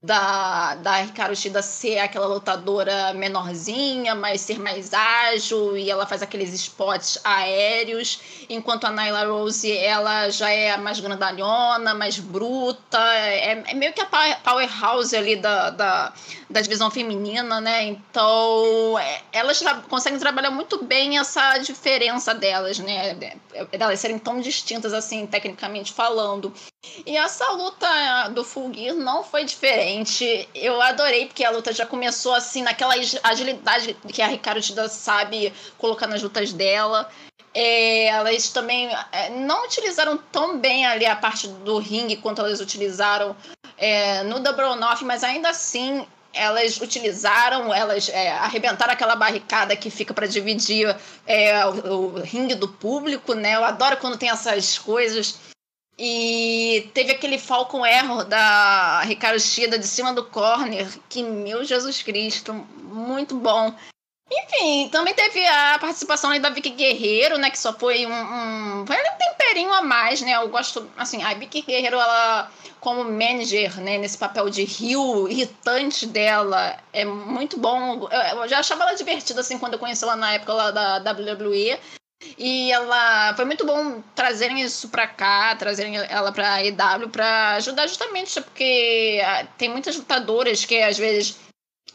[0.00, 6.22] da, da Hikaru Shida ser aquela lutadora menorzinha, mas ser mais ágil, e ela faz
[6.22, 13.64] aqueles spots aéreos, enquanto a Nyla Rose, ela já é mais grandalhona, mais bruta, é,
[13.66, 16.12] é meio que a powerhouse ali da, da,
[16.48, 17.84] da divisão feminina, né?
[17.84, 23.14] Então, é, elas tra conseguem trabalhar muito bem essa diferença delas, né?
[23.76, 26.52] Delas serem tão distintas, assim, tecnicamente falando.
[27.04, 29.87] E essa luta do Full Gear não foi diferente.
[30.54, 36.06] Eu adorei, porque a luta já começou assim, naquela agilidade que a Ricardo sabe colocar
[36.06, 37.08] nas lutas dela.
[37.54, 42.60] É, elas também é, não utilizaram tão bem ali a parte do ringue quanto elas
[42.60, 43.34] utilizaram
[43.76, 49.90] é, no Double Off, mas ainda assim elas utilizaram, elas é, arrebentaram aquela barricada que
[49.90, 50.94] fica para dividir
[51.26, 53.56] é, o, o ringue do público, né?
[53.56, 55.38] Eu adoro quando tem essas coisas.
[55.98, 62.02] E teve aquele Falcon Error da Ricardo Shida de cima do corner, que, meu Jesus
[62.02, 63.74] Cristo, muito bom.
[64.30, 67.50] Enfim, também teve a participação da Vicky Guerreiro, né?
[67.50, 68.86] Que só foi um, um.
[68.86, 70.36] Foi um temperinho a mais, né?
[70.36, 70.88] Eu gosto.
[70.96, 73.96] Assim, a Vicky Guerreiro, ela, como manager, né?
[73.96, 78.06] Nesse papel de rio irritante dela, é muito bom.
[78.10, 81.12] Eu, eu já achava ela divertida, assim, quando eu conheci ela na época lá da
[81.12, 81.78] WWE.
[82.36, 87.86] E ela foi muito bom trazerem isso para cá, trazerem ela para EW para ajudar
[87.86, 91.38] justamente porque ah, tem muitas lutadoras que às vezes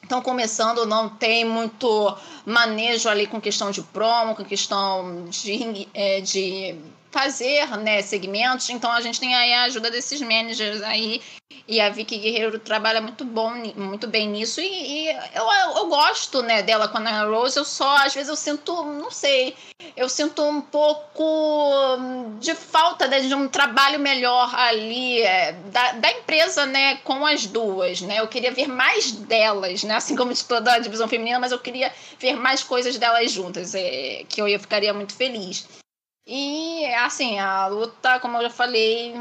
[0.02, 6.22] estão começando, não tem muito manejo ali com questão de promo, com questão de, é,
[6.22, 6.76] de
[7.14, 8.70] fazer né, segmentos.
[8.70, 11.22] Então a gente tem aí a ajuda desses managers aí.
[11.66, 14.60] E a Vicky Guerreiro trabalha muito bom, muito bem nisso.
[14.60, 17.56] E, e eu, eu, gosto né, dela com a Nana Rose.
[17.56, 19.56] Eu só, às vezes, eu sinto, não sei,
[19.96, 21.24] eu sinto um pouco
[22.40, 27.46] de falta né, de um trabalho melhor ali é, da, da empresa né, com as
[27.46, 28.02] duas.
[28.02, 28.20] Né?
[28.20, 29.96] Eu queria ver mais delas, né?
[29.96, 33.74] Assim como de toda a divisão feminina, mas eu queria ver mais coisas delas juntas,
[33.76, 35.66] é, que eu ficaria muito feliz.
[36.26, 39.14] E, assim, a luta, como eu já falei,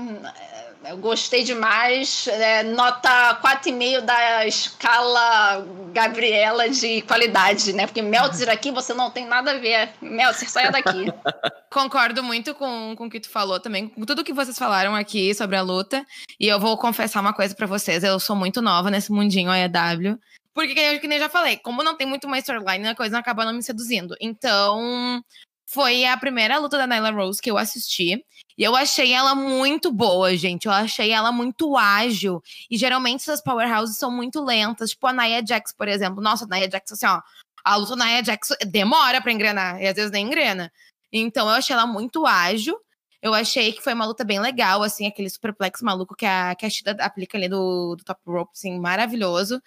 [0.85, 2.27] eu gostei demais.
[2.29, 7.87] É, nota 4,5 da escala Gabriela de qualidade, né?
[7.87, 9.91] Porque Meltzer aqui você não tem nada a ver.
[10.01, 11.07] Meltzer, saia daqui.
[11.71, 15.35] Concordo muito com, com o que tu falou também, com tudo que vocês falaram aqui
[15.35, 16.05] sobre a luta.
[16.39, 20.19] E eu vou confessar uma coisa para vocês: eu sou muito nova nesse mundinho AEW.
[20.55, 23.45] Porque, que nem eu já falei, como não tem muito uma storyline, a coisa acaba
[23.45, 24.15] não me seduzindo.
[24.21, 25.25] Então,
[25.73, 28.23] foi a primeira luta da Nyla Rose que eu assisti.
[28.59, 30.67] E eu achei ela muito boa, gente.
[30.67, 32.43] Eu achei ela muito ágil.
[32.71, 34.91] E geralmente essas powerhouses são muito lentas.
[34.91, 36.23] Tipo a Nia Jax, por exemplo.
[36.23, 37.23] Nossa, a Nia Jax, assim, ó.
[37.65, 39.81] A luta da Nia Jax demora pra engrenar.
[39.81, 40.71] E às vezes nem engrena.
[41.11, 42.79] Então eu achei ela muito ágil.
[43.23, 46.67] Eu achei que foi uma luta bem legal, assim, aquele superplex maluco que a, que
[46.67, 49.63] a Shida aplica ali do, do top rope, assim, maravilhoso.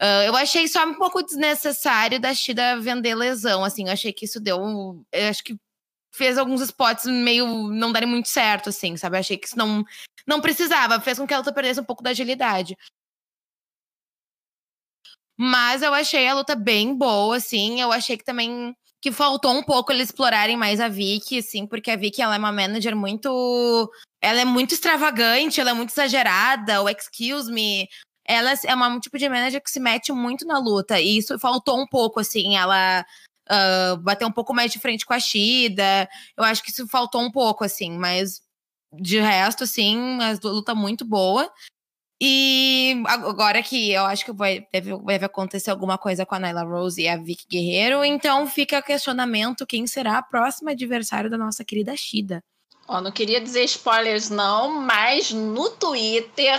[0.00, 4.26] Uh, eu achei só um pouco desnecessário da Shida vender lesão, assim, eu achei que
[4.26, 4.58] isso deu,
[5.10, 5.56] eu acho que
[6.14, 9.16] fez alguns spots meio não darem muito certo, assim, sabe?
[9.16, 9.84] Eu achei que isso não,
[10.26, 12.76] não precisava, fez com que ela perdesse um pouco da agilidade.
[15.38, 19.62] Mas eu achei a luta bem boa, assim, eu achei que também que faltou um
[19.62, 23.90] pouco eles explorarem mais a Vicky, assim, porque a Vicky ela é uma manager muito
[24.20, 27.86] ela é muito extravagante, ela é muito exagerada, o excuse me,
[28.26, 31.00] ela é um tipo de manager que se mete muito na luta.
[31.00, 33.04] E isso faltou um pouco, assim, ela
[33.50, 36.08] uh, bater um pouco mais de frente com a Shida.
[36.36, 38.40] Eu acho que isso faltou um pouco, assim, mas
[38.92, 41.50] de resto, assim, a luta muito boa.
[42.20, 46.62] E agora que eu acho que vai, deve, deve acontecer alguma coisa com a Nyla
[46.62, 51.36] Rose e a Vicky Guerreiro, então fica o questionamento: quem será a próxima adversária da
[51.36, 52.42] nossa querida Shida?
[52.88, 56.58] Ó, não queria dizer spoilers, não, mas no Twitter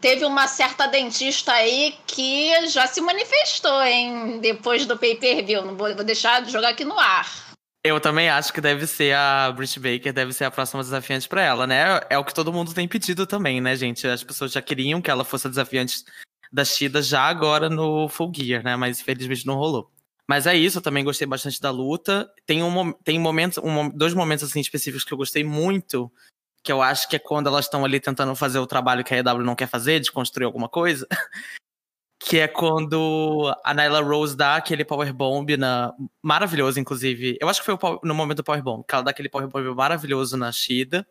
[0.00, 4.38] teve uma certa dentista aí que já se manifestou, hein?
[4.40, 5.64] Depois do pay-per-view.
[5.64, 7.26] Não vou, vou deixar de jogar aqui no ar.
[7.86, 11.42] Eu também acho que deve ser a Britt Baker, deve ser a próxima desafiante para
[11.42, 12.00] ela, né?
[12.08, 14.06] É o que todo mundo tem pedido também, né, gente?
[14.06, 16.02] As pessoas já queriam que ela fosse a desafiante
[16.50, 18.74] da Shida já agora no Full Gear, né?
[18.74, 19.90] Mas infelizmente não rolou.
[20.26, 22.26] Mas é isso, eu também gostei bastante da luta.
[22.46, 26.10] Tem, um, tem momentos, um, dois momentos assim específicos que eu gostei muito,
[26.64, 29.18] que eu acho que é quando elas estão ali tentando fazer o trabalho que a
[29.18, 31.06] EW não quer fazer, de construir alguma coisa.
[32.18, 35.92] que é quando a Nyla Rose dá aquele powerbomb na
[36.22, 37.36] maravilhoso inclusive.
[37.38, 40.50] Eu acho que foi no momento do powerbomb, que ela dá aquele powerbomb maravilhoso na
[40.50, 41.06] Shida.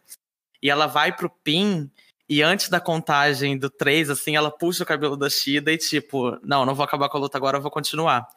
[0.59, 1.91] E ela vai pro pin
[2.27, 6.39] e antes da contagem do 3, assim, ela puxa o cabelo da Shida e tipo,
[6.43, 8.27] não, não vou acabar com a luta agora, eu vou continuar.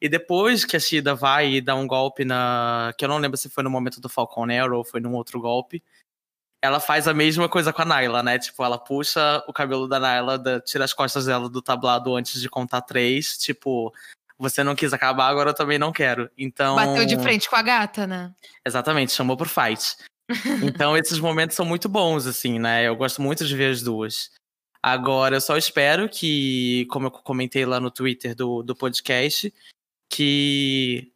[0.00, 3.38] E depois que a Shida vai e dá um golpe na, que eu não lembro
[3.38, 5.82] se foi no momento do Falcon Arrow ou foi num outro golpe,
[6.62, 8.38] ela faz a mesma coisa com a Naila, né?
[8.38, 12.40] Tipo, ela puxa o cabelo da Naila, da, tira as costas dela do tablado antes
[12.40, 13.38] de contar três.
[13.38, 13.92] Tipo,
[14.38, 16.30] você não quis acabar, agora eu também não quero.
[16.36, 16.76] Então.
[16.76, 18.32] Bateu de frente com a gata, né?
[18.66, 19.96] Exatamente, chamou por fight.
[20.62, 22.86] então, esses momentos são muito bons, assim, né?
[22.86, 24.30] Eu gosto muito de ver as duas.
[24.82, 29.52] Agora, eu só espero que, como eu comentei lá no Twitter do, do podcast,
[30.08, 31.12] que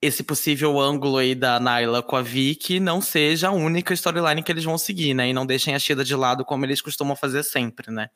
[0.00, 4.52] esse possível ângulo aí da Nyla com a Vicky não seja a única storyline que
[4.52, 5.28] eles vão seguir, né?
[5.28, 8.08] E não deixem a Shida de lado como eles costumam fazer sempre, né?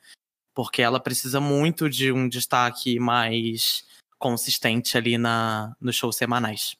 [0.55, 3.83] Porque ela precisa muito de um destaque mais
[4.17, 6.77] consistente ali na, nos shows semanais.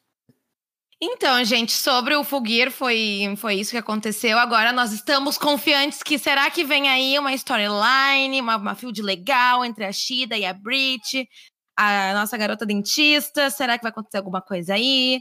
[0.98, 4.38] Então, gente, sobre o Fugir, foi, foi isso que aconteceu.
[4.38, 9.62] Agora nós estamos confiantes que será que vem aí uma storyline, uma, uma field legal
[9.64, 11.28] entre a Shida e a Brit
[11.76, 15.20] a nossa garota dentista, será que vai acontecer alguma coisa aí?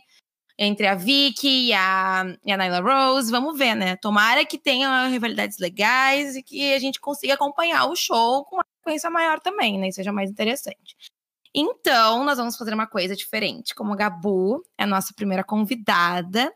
[0.57, 3.95] Entre a Vicky e a, e a Nyla Rose, vamos ver, né?
[3.95, 8.65] Tomara que tenha rivalidades legais e que a gente consiga acompanhar o show com uma
[8.81, 9.87] frequência maior também, né?
[9.87, 10.95] E seja mais interessante.
[11.55, 13.73] Então, nós vamos fazer uma coisa diferente.
[13.73, 16.53] Como a Gabu é a nossa primeira convidada,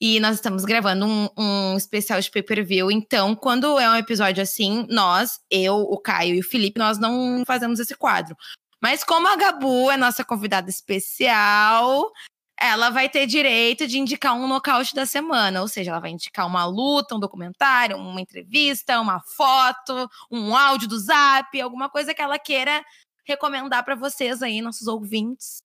[0.00, 2.90] e nós estamos gravando um, um especial de pay-per-view.
[2.90, 7.42] Então, quando é um episódio assim, nós, eu, o Caio e o Felipe, nós não
[7.44, 8.36] fazemos esse quadro.
[8.80, 12.12] Mas como a Gabu é nossa convidada especial,
[12.60, 15.60] ela vai ter direito de indicar um nocaute da semana.
[15.60, 20.88] Ou seja, ela vai indicar uma luta, um documentário, uma entrevista, uma foto, um áudio
[20.88, 22.84] do zap, alguma coisa que ela queira
[23.26, 25.58] recomendar para vocês aí, nossos ouvintes.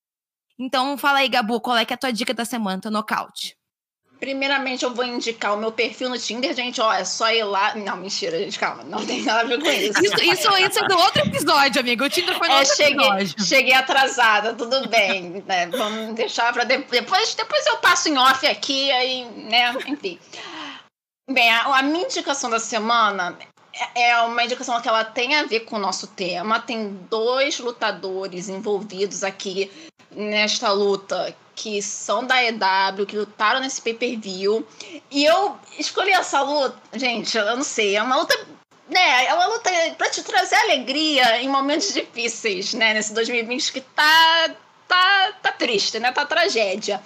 [0.59, 3.55] Então, fala aí, Gabu, qual é é a tua dica da semana, teu nocaute?
[4.23, 6.79] Primeiramente, eu vou indicar o meu perfil no Tinder, gente.
[6.79, 7.75] Ó, é só ir lá.
[7.75, 8.81] Não, mentira, gente, calma.
[8.81, 10.01] Não tem nada a ver com isso.
[10.01, 12.05] Isso, isso, isso é do outro episódio, amigo.
[12.05, 13.45] O Tinder foi no é, outro cheguei, episódio.
[13.45, 15.43] Cheguei atrasada, tudo bem.
[15.45, 15.67] Né?
[15.67, 17.35] Vamos deixar para depois.
[17.35, 19.75] Depois eu passo em off aqui, aí, né?
[19.87, 20.17] Enfim.
[21.29, 23.37] Bem, a, a minha indicação da semana
[23.95, 26.61] é, é uma indicação que ela tem a ver com o nosso tema.
[26.61, 29.69] Tem dois lutadores envolvidos aqui
[30.15, 34.65] nesta luta que são da EW, que lutaram nesse pay-per-view.
[35.11, 38.37] E eu escolhi essa luta, gente, eu não sei, é uma luta.
[38.89, 42.93] Né, é uma luta para te trazer alegria em momentos difíceis, né?
[42.93, 44.51] Nesse 2020 que tá,
[44.87, 46.11] tá, tá triste, né?
[46.11, 47.01] Tá tragédia.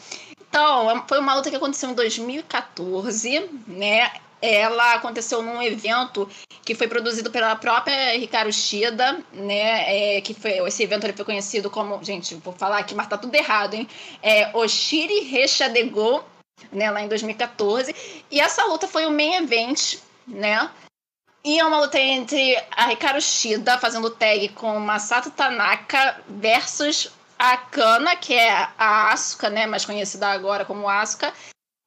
[0.49, 4.11] Então, é, foi uma luta que aconteceu em 2014, né?
[4.41, 6.29] Ela aconteceu num evento
[6.63, 10.17] que foi produzido pela própria Ricardo Shida, né?
[10.17, 13.17] É, que foi esse evento ele foi conhecido como, gente, vou falar aqui, mas tá
[13.17, 13.87] tudo errado, hein?
[14.21, 16.23] É Oshiri Rechadego,
[16.71, 16.91] né?
[16.91, 17.95] Lá em 2014.
[18.29, 19.95] E essa luta foi o main event,
[20.27, 20.69] né?
[21.43, 27.09] E é uma luta entre a Ricardo Shida fazendo tag com Masato Tanaka versus
[27.39, 29.65] a Kana, que é a Asuka, né?
[29.65, 31.33] Mais conhecida agora como Asuka,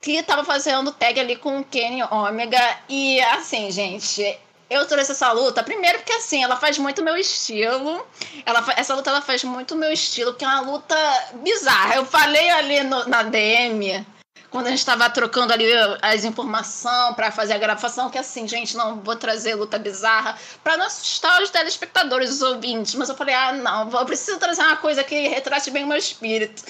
[0.00, 2.78] que tava fazendo tag ali com o Kenny Omega.
[2.88, 4.38] E assim, gente,
[4.68, 8.06] eu trouxe essa luta, primeiro porque assim, ela faz muito meu estilo.
[8.46, 10.96] Ela, essa luta ela faz muito meu estilo, que é uma luta
[11.42, 11.96] bizarra.
[11.96, 14.06] Eu falei ali no, na DM,
[14.50, 15.66] quando a gente estava trocando ali
[16.00, 20.78] as informações para fazer a gravação, que assim, gente, não vou trazer luta bizarra para
[20.78, 22.94] não assustar os telespectadores, os ouvintes.
[22.94, 25.98] Mas eu falei, ah, não, eu preciso trazer uma coisa que retrate bem o meu
[25.98, 26.64] espírito.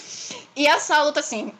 [0.56, 1.52] E essa luta, assim,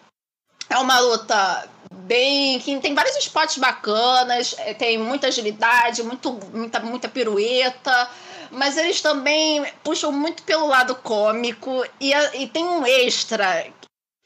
[0.70, 2.58] é uma luta bem.
[2.60, 8.08] que tem vários spots bacanas, é, tem muita agilidade, muito, muita, muita pirueta.
[8.52, 11.84] Mas eles também puxam muito pelo lado cômico.
[12.00, 13.66] E, e tem um extra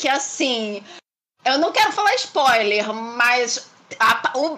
[0.01, 0.83] que, assim.
[1.45, 3.69] Eu não quero falar spoiler, mas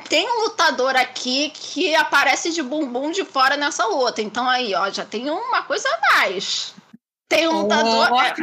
[0.08, 4.22] tem um lutador aqui que aparece de bumbum de fora nessa luta.
[4.22, 6.74] Então aí, ó, já tem uma coisa a mais.
[7.28, 7.66] Tem um.
[7.66, 7.66] Oh.
[8.16, 8.34] É,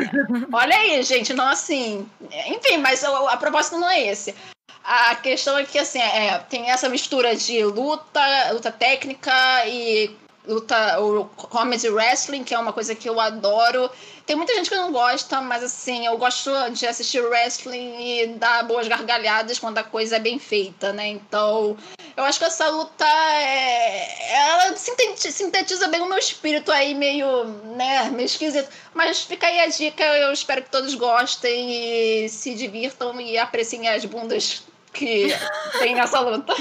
[0.51, 1.31] olha aí, gente.
[1.31, 2.07] Então, assim.
[2.47, 4.36] Enfim, mas a, a proposta não é esse.
[4.84, 9.31] A questão é que, assim, é, tem essa mistura de luta, luta técnica
[9.65, 10.15] e
[10.47, 13.89] luta, o comedy wrestling, que é uma coisa que eu adoro.
[14.25, 18.63] Tem muita gente que não gosta, mas assim, eu gosto de assistir wrestling e dar
[18.63, 21.07] boas gargalhadas quando a coisa é bem feita, né?
[21.07, 21.77] Então,
[22.15, 24.33] eu acho que essa luta é...
[24.33, 27.43] ela sintetiza bem o meu espírito aí, meio,
[27.75, 28.69] né, meio esquisito.
[28.93, 33.89] Mas fica aí a dica, eu espero que todos gostem e se divirtam e apreciem
[33.89, 34.63] as bundas
[34.93, 35.27] que
[35.79, 36.53] tem nessa luta.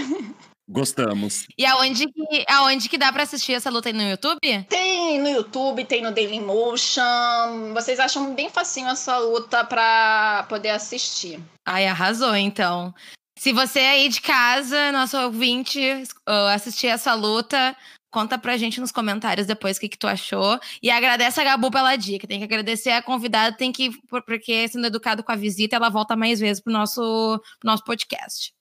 [0.72, 1.46] Gostamos.
[1.58, 4.40] E aonde que, aonde que dá para assistir essa luta aí no YouTube?
[4.70, 7.74] Tem no YouTube, tem no Dailymotion.
[7.74, 11.38] Vocês acham bem facinho essa luta para poder assistir.
[11.66, 12.94] Ai, arrasou, então.
[13.38, 15.78] Se você aí de casa, nosso ouvinte,
[16.54, 17.76] assistir essa luta,
[18.10, 20.58] conta pra gente nos comentários depois o que, que tu achou.
[20.82, 22.26] E agradece a Gabu pela dica.
[22.26, 23.90] Tem que agradecer a convidada, tem que,
[24.26, 28.54] porque sendo educado com a visita, ela volta mais vezes pro nosso, pro nosso podcast.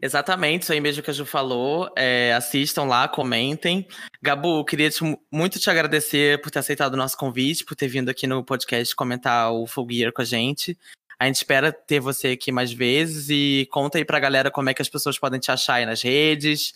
[0.00, 1.90] Exatamente, isso aí mesmo que a Ju falou.
[1.96, 3.86] É, assistam lá, comentem.
[4.20, 8.08] Gabu, queria te, muito te agradecer por ter aceitado o nosso convite, por ter vindo
[8.08, 10.78] aqui no podcast comentar o Full Gear com a gente.
[11.18, 14.74] A gente espera ter você aqui mais vezes e conta aí pra galera como é
[14.74, 16.74] que as pessoas podem te achar aí nas redes,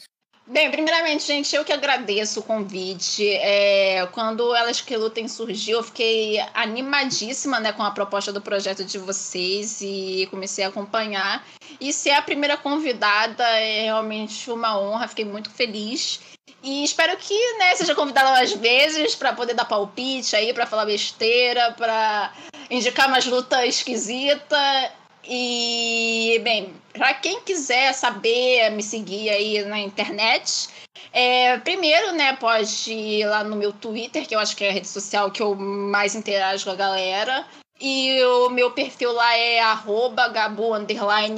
[0.49, 3.29] Bem, primeiramente, gente, eu que agradeço o convite.
[3.29, 8.85] É, quando Elas Que Lutem surgiu, eu fiquei animadíssima né, com a proposta do projeto
[8.85, 11.45] de vocês e comecei a acompanhar.
[11.81, 16.21] E ser a primeira convidada é realmente uma honra, fiquei muito feliz.
[16.63, 20.87] E espero que né, seja convidada mais vezes para poder dar palpite aí, para falar
[20.87, 22.33] besteira, para
[22.71, 24.91] indicar umas lutas esquisitas.
[25.29, 30.69] E, bem, para quem quiser saber, me seguir aí na internet,
[31.13, 34.73] é, primeiro, né, pode ir lá no meu Twitter, que eu acho que é a
[34.73, 37.47] rede social que eu mais interajo com a galera.
[37.81, 40.33] E o meu perfil lá é arroba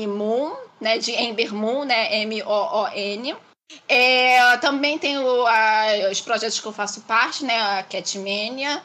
[0.08, 3.36] moon, né, de Ember Moon, né, M-O-O-N.
[3.88, 8.82] É, também tenho a, os projetos que eu faço parte, né, a Catmania,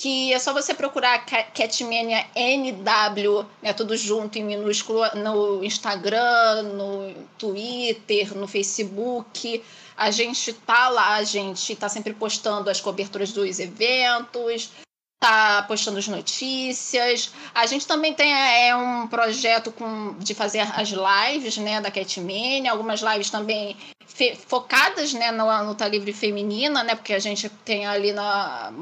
[0.00, 7.14] que é só você procurar Catmania NW, né, tudo junto em minúsculo, no Instagram, no
[7.36, 9.62] Twitter, no Facebook.
[9.94, 14.70] A gente tá lá, a gente tá sempre postando as coberturas dos eventos,
[15.20, 17.30] tá postando as notícias.
[17.54, 22.72] A gente também tem é, um projeto com, de fazer as lives né, da Catmania,
[22.72, 23.76] algumas lives também
[24.46, 28.72] focadas né, na luta livre feminina, né, porque a gente tem ali na,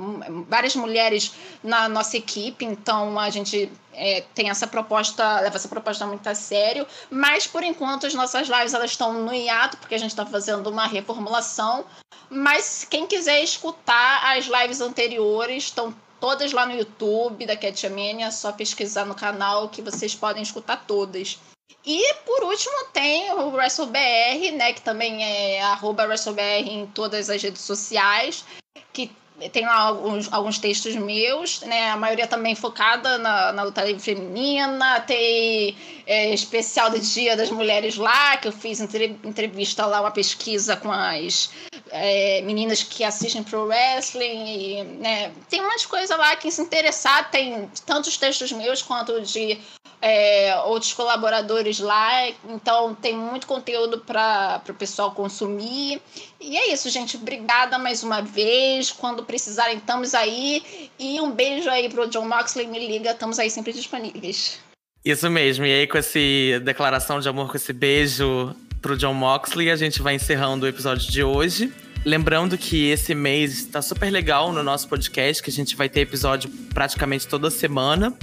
[0.49, 1.33] várias mulheres
[1.63, 6.35] na nossa equipe, então a gente é, tem essa proposta, leva essa proposta muito a
[6.35, 10.25] sério, mas por enquanto as nossas lives elas estão no hiato, porque a gente está
[10.25, 11.85] fazendo uma reformulação,
[12.31, 18.31] mas quem quiser escutar as lives anteriores estão todas lá no YouTube da Catmania, é
[18.31, 21.39] só pesquisar no canal que vocês podem escutar todas.
[21.85, 27.63] E por último tem o WrestleBR, né, que também é WrestleBR em todas as redes
[27.63, 28.45] sociais,
[28.93, 29.11] que
[29.53, 31.91] tem lá alguns, alguns textos meus, né?
[31.91, 35.01] A maioria também focada na, na luta livre feminina.
[35.03, 40.75] Tem é, especial do Dia das Mulheres lá, que eu fiz entrevista lá, uma pesquisa
[40.77, 41.51] com as
[41.91, 44.47] é, meninas que assistem pro wrestling.
[44.47, 49.59] E, né, tem umas coisas lá que se interessar, tem tantos textos meus quanto de
[50.01, 52.29] é, outros colaboradores lá.
[52.49, 56.01] Então tem muito conteúdo para o pessoal consumir.
[56.41, 57.17] E é isso, gente.
[57.17, 58.91] Obrigada mais uma vez.
[58.91, 60.91] Quando precisarem, estamos aí.
[60.99, 62.67] E um beijo aí pro John Moxley.
[62.67, 64.61] Me liga, estamos aí sempre disponíveis.
[65.05, 65.65] Isso mesmo.
[65.65, 66.19] E aí, com essa
[66.63, 71.11] declaração de amor, com esse beijo pro John Moxley, a gente vai encerrando o episódio
[71.11, 71.73] de hoje.
[72.05, 76.01] Lembrando que esse mês está super legal no nosso podcast, que a gente vai ter
[76.01, 78.15] episódio praticamente toda semana.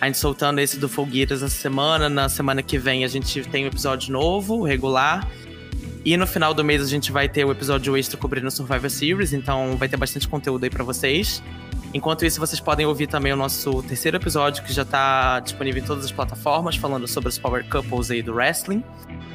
[0.00, 2.08] A gente soltando esse do Fogueiras essa semana.
[2.08, 5.28] Na semana que vem a gente tem um episódio novo, regular.
[6.04, 9.32] E no final do mês a gente vai ter o episódio extra cobrindo Survivor Series,
[9.32, 11.42] então vai ter bastante conteúdo aí para vocês.
[11.94, 15.86] Enquanto isso, vocês podem ouvir também o nosso terceiro episódio, que já está disponível em
[15.86, 18.82] todas as plataformas, falando sobre os Power Couples aí do wrestling.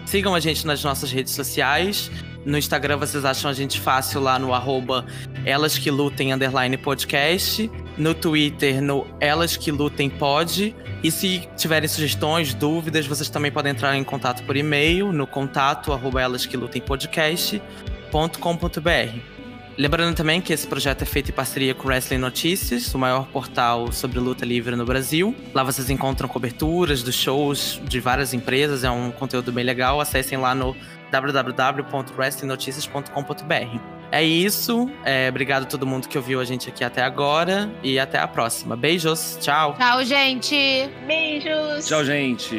[0.05, 2.11] Sigam a gente nas nossas redes sociais.
[2.45, 5.05] No Instagram vocês acham a gente fácil lá no arroba
[5.45, 7.71] Elas Que Lutem Underline Podcast.
[7.97, 10.75] No Twitter, no Elas Que Lutem Pod.
[11.01, 15.93] E se tiverem sugestões, dúvidas, vocês também podem entrar em contato por e-mail no contato
[15.93, 19.38] arroba elas que lutem podcast.com.br.
[19.79, 23.93] Lembrando também que esse projeto é feito em parceria com Wrestling Notícias, o maior portal
[23.93, 25.33] sobre luta livre no Brasil.
[25.53, 30.01] Lá vocês encontram coberturas dos shows de várias empresas, é um conteúdo bem legal.
[30.01, 30.75] Acessem lá no
[31.09, 33.79] www.wrestlingnoticias.com.br.
[34.11, 34.91] É isso.
[35.05, 37.71] É, obrigado a todo mundo que ouviu a gente aqui até agora.
[37.81, 38.75] E até a próxima.
[38.75, 39.37] Beijos.
[39.39, 39.77] Tchau.
[39.77, 40.89] Tchau, gente.
[41.07, 41.87] Beijos.
[41.87, 42.57] Tchau, gente.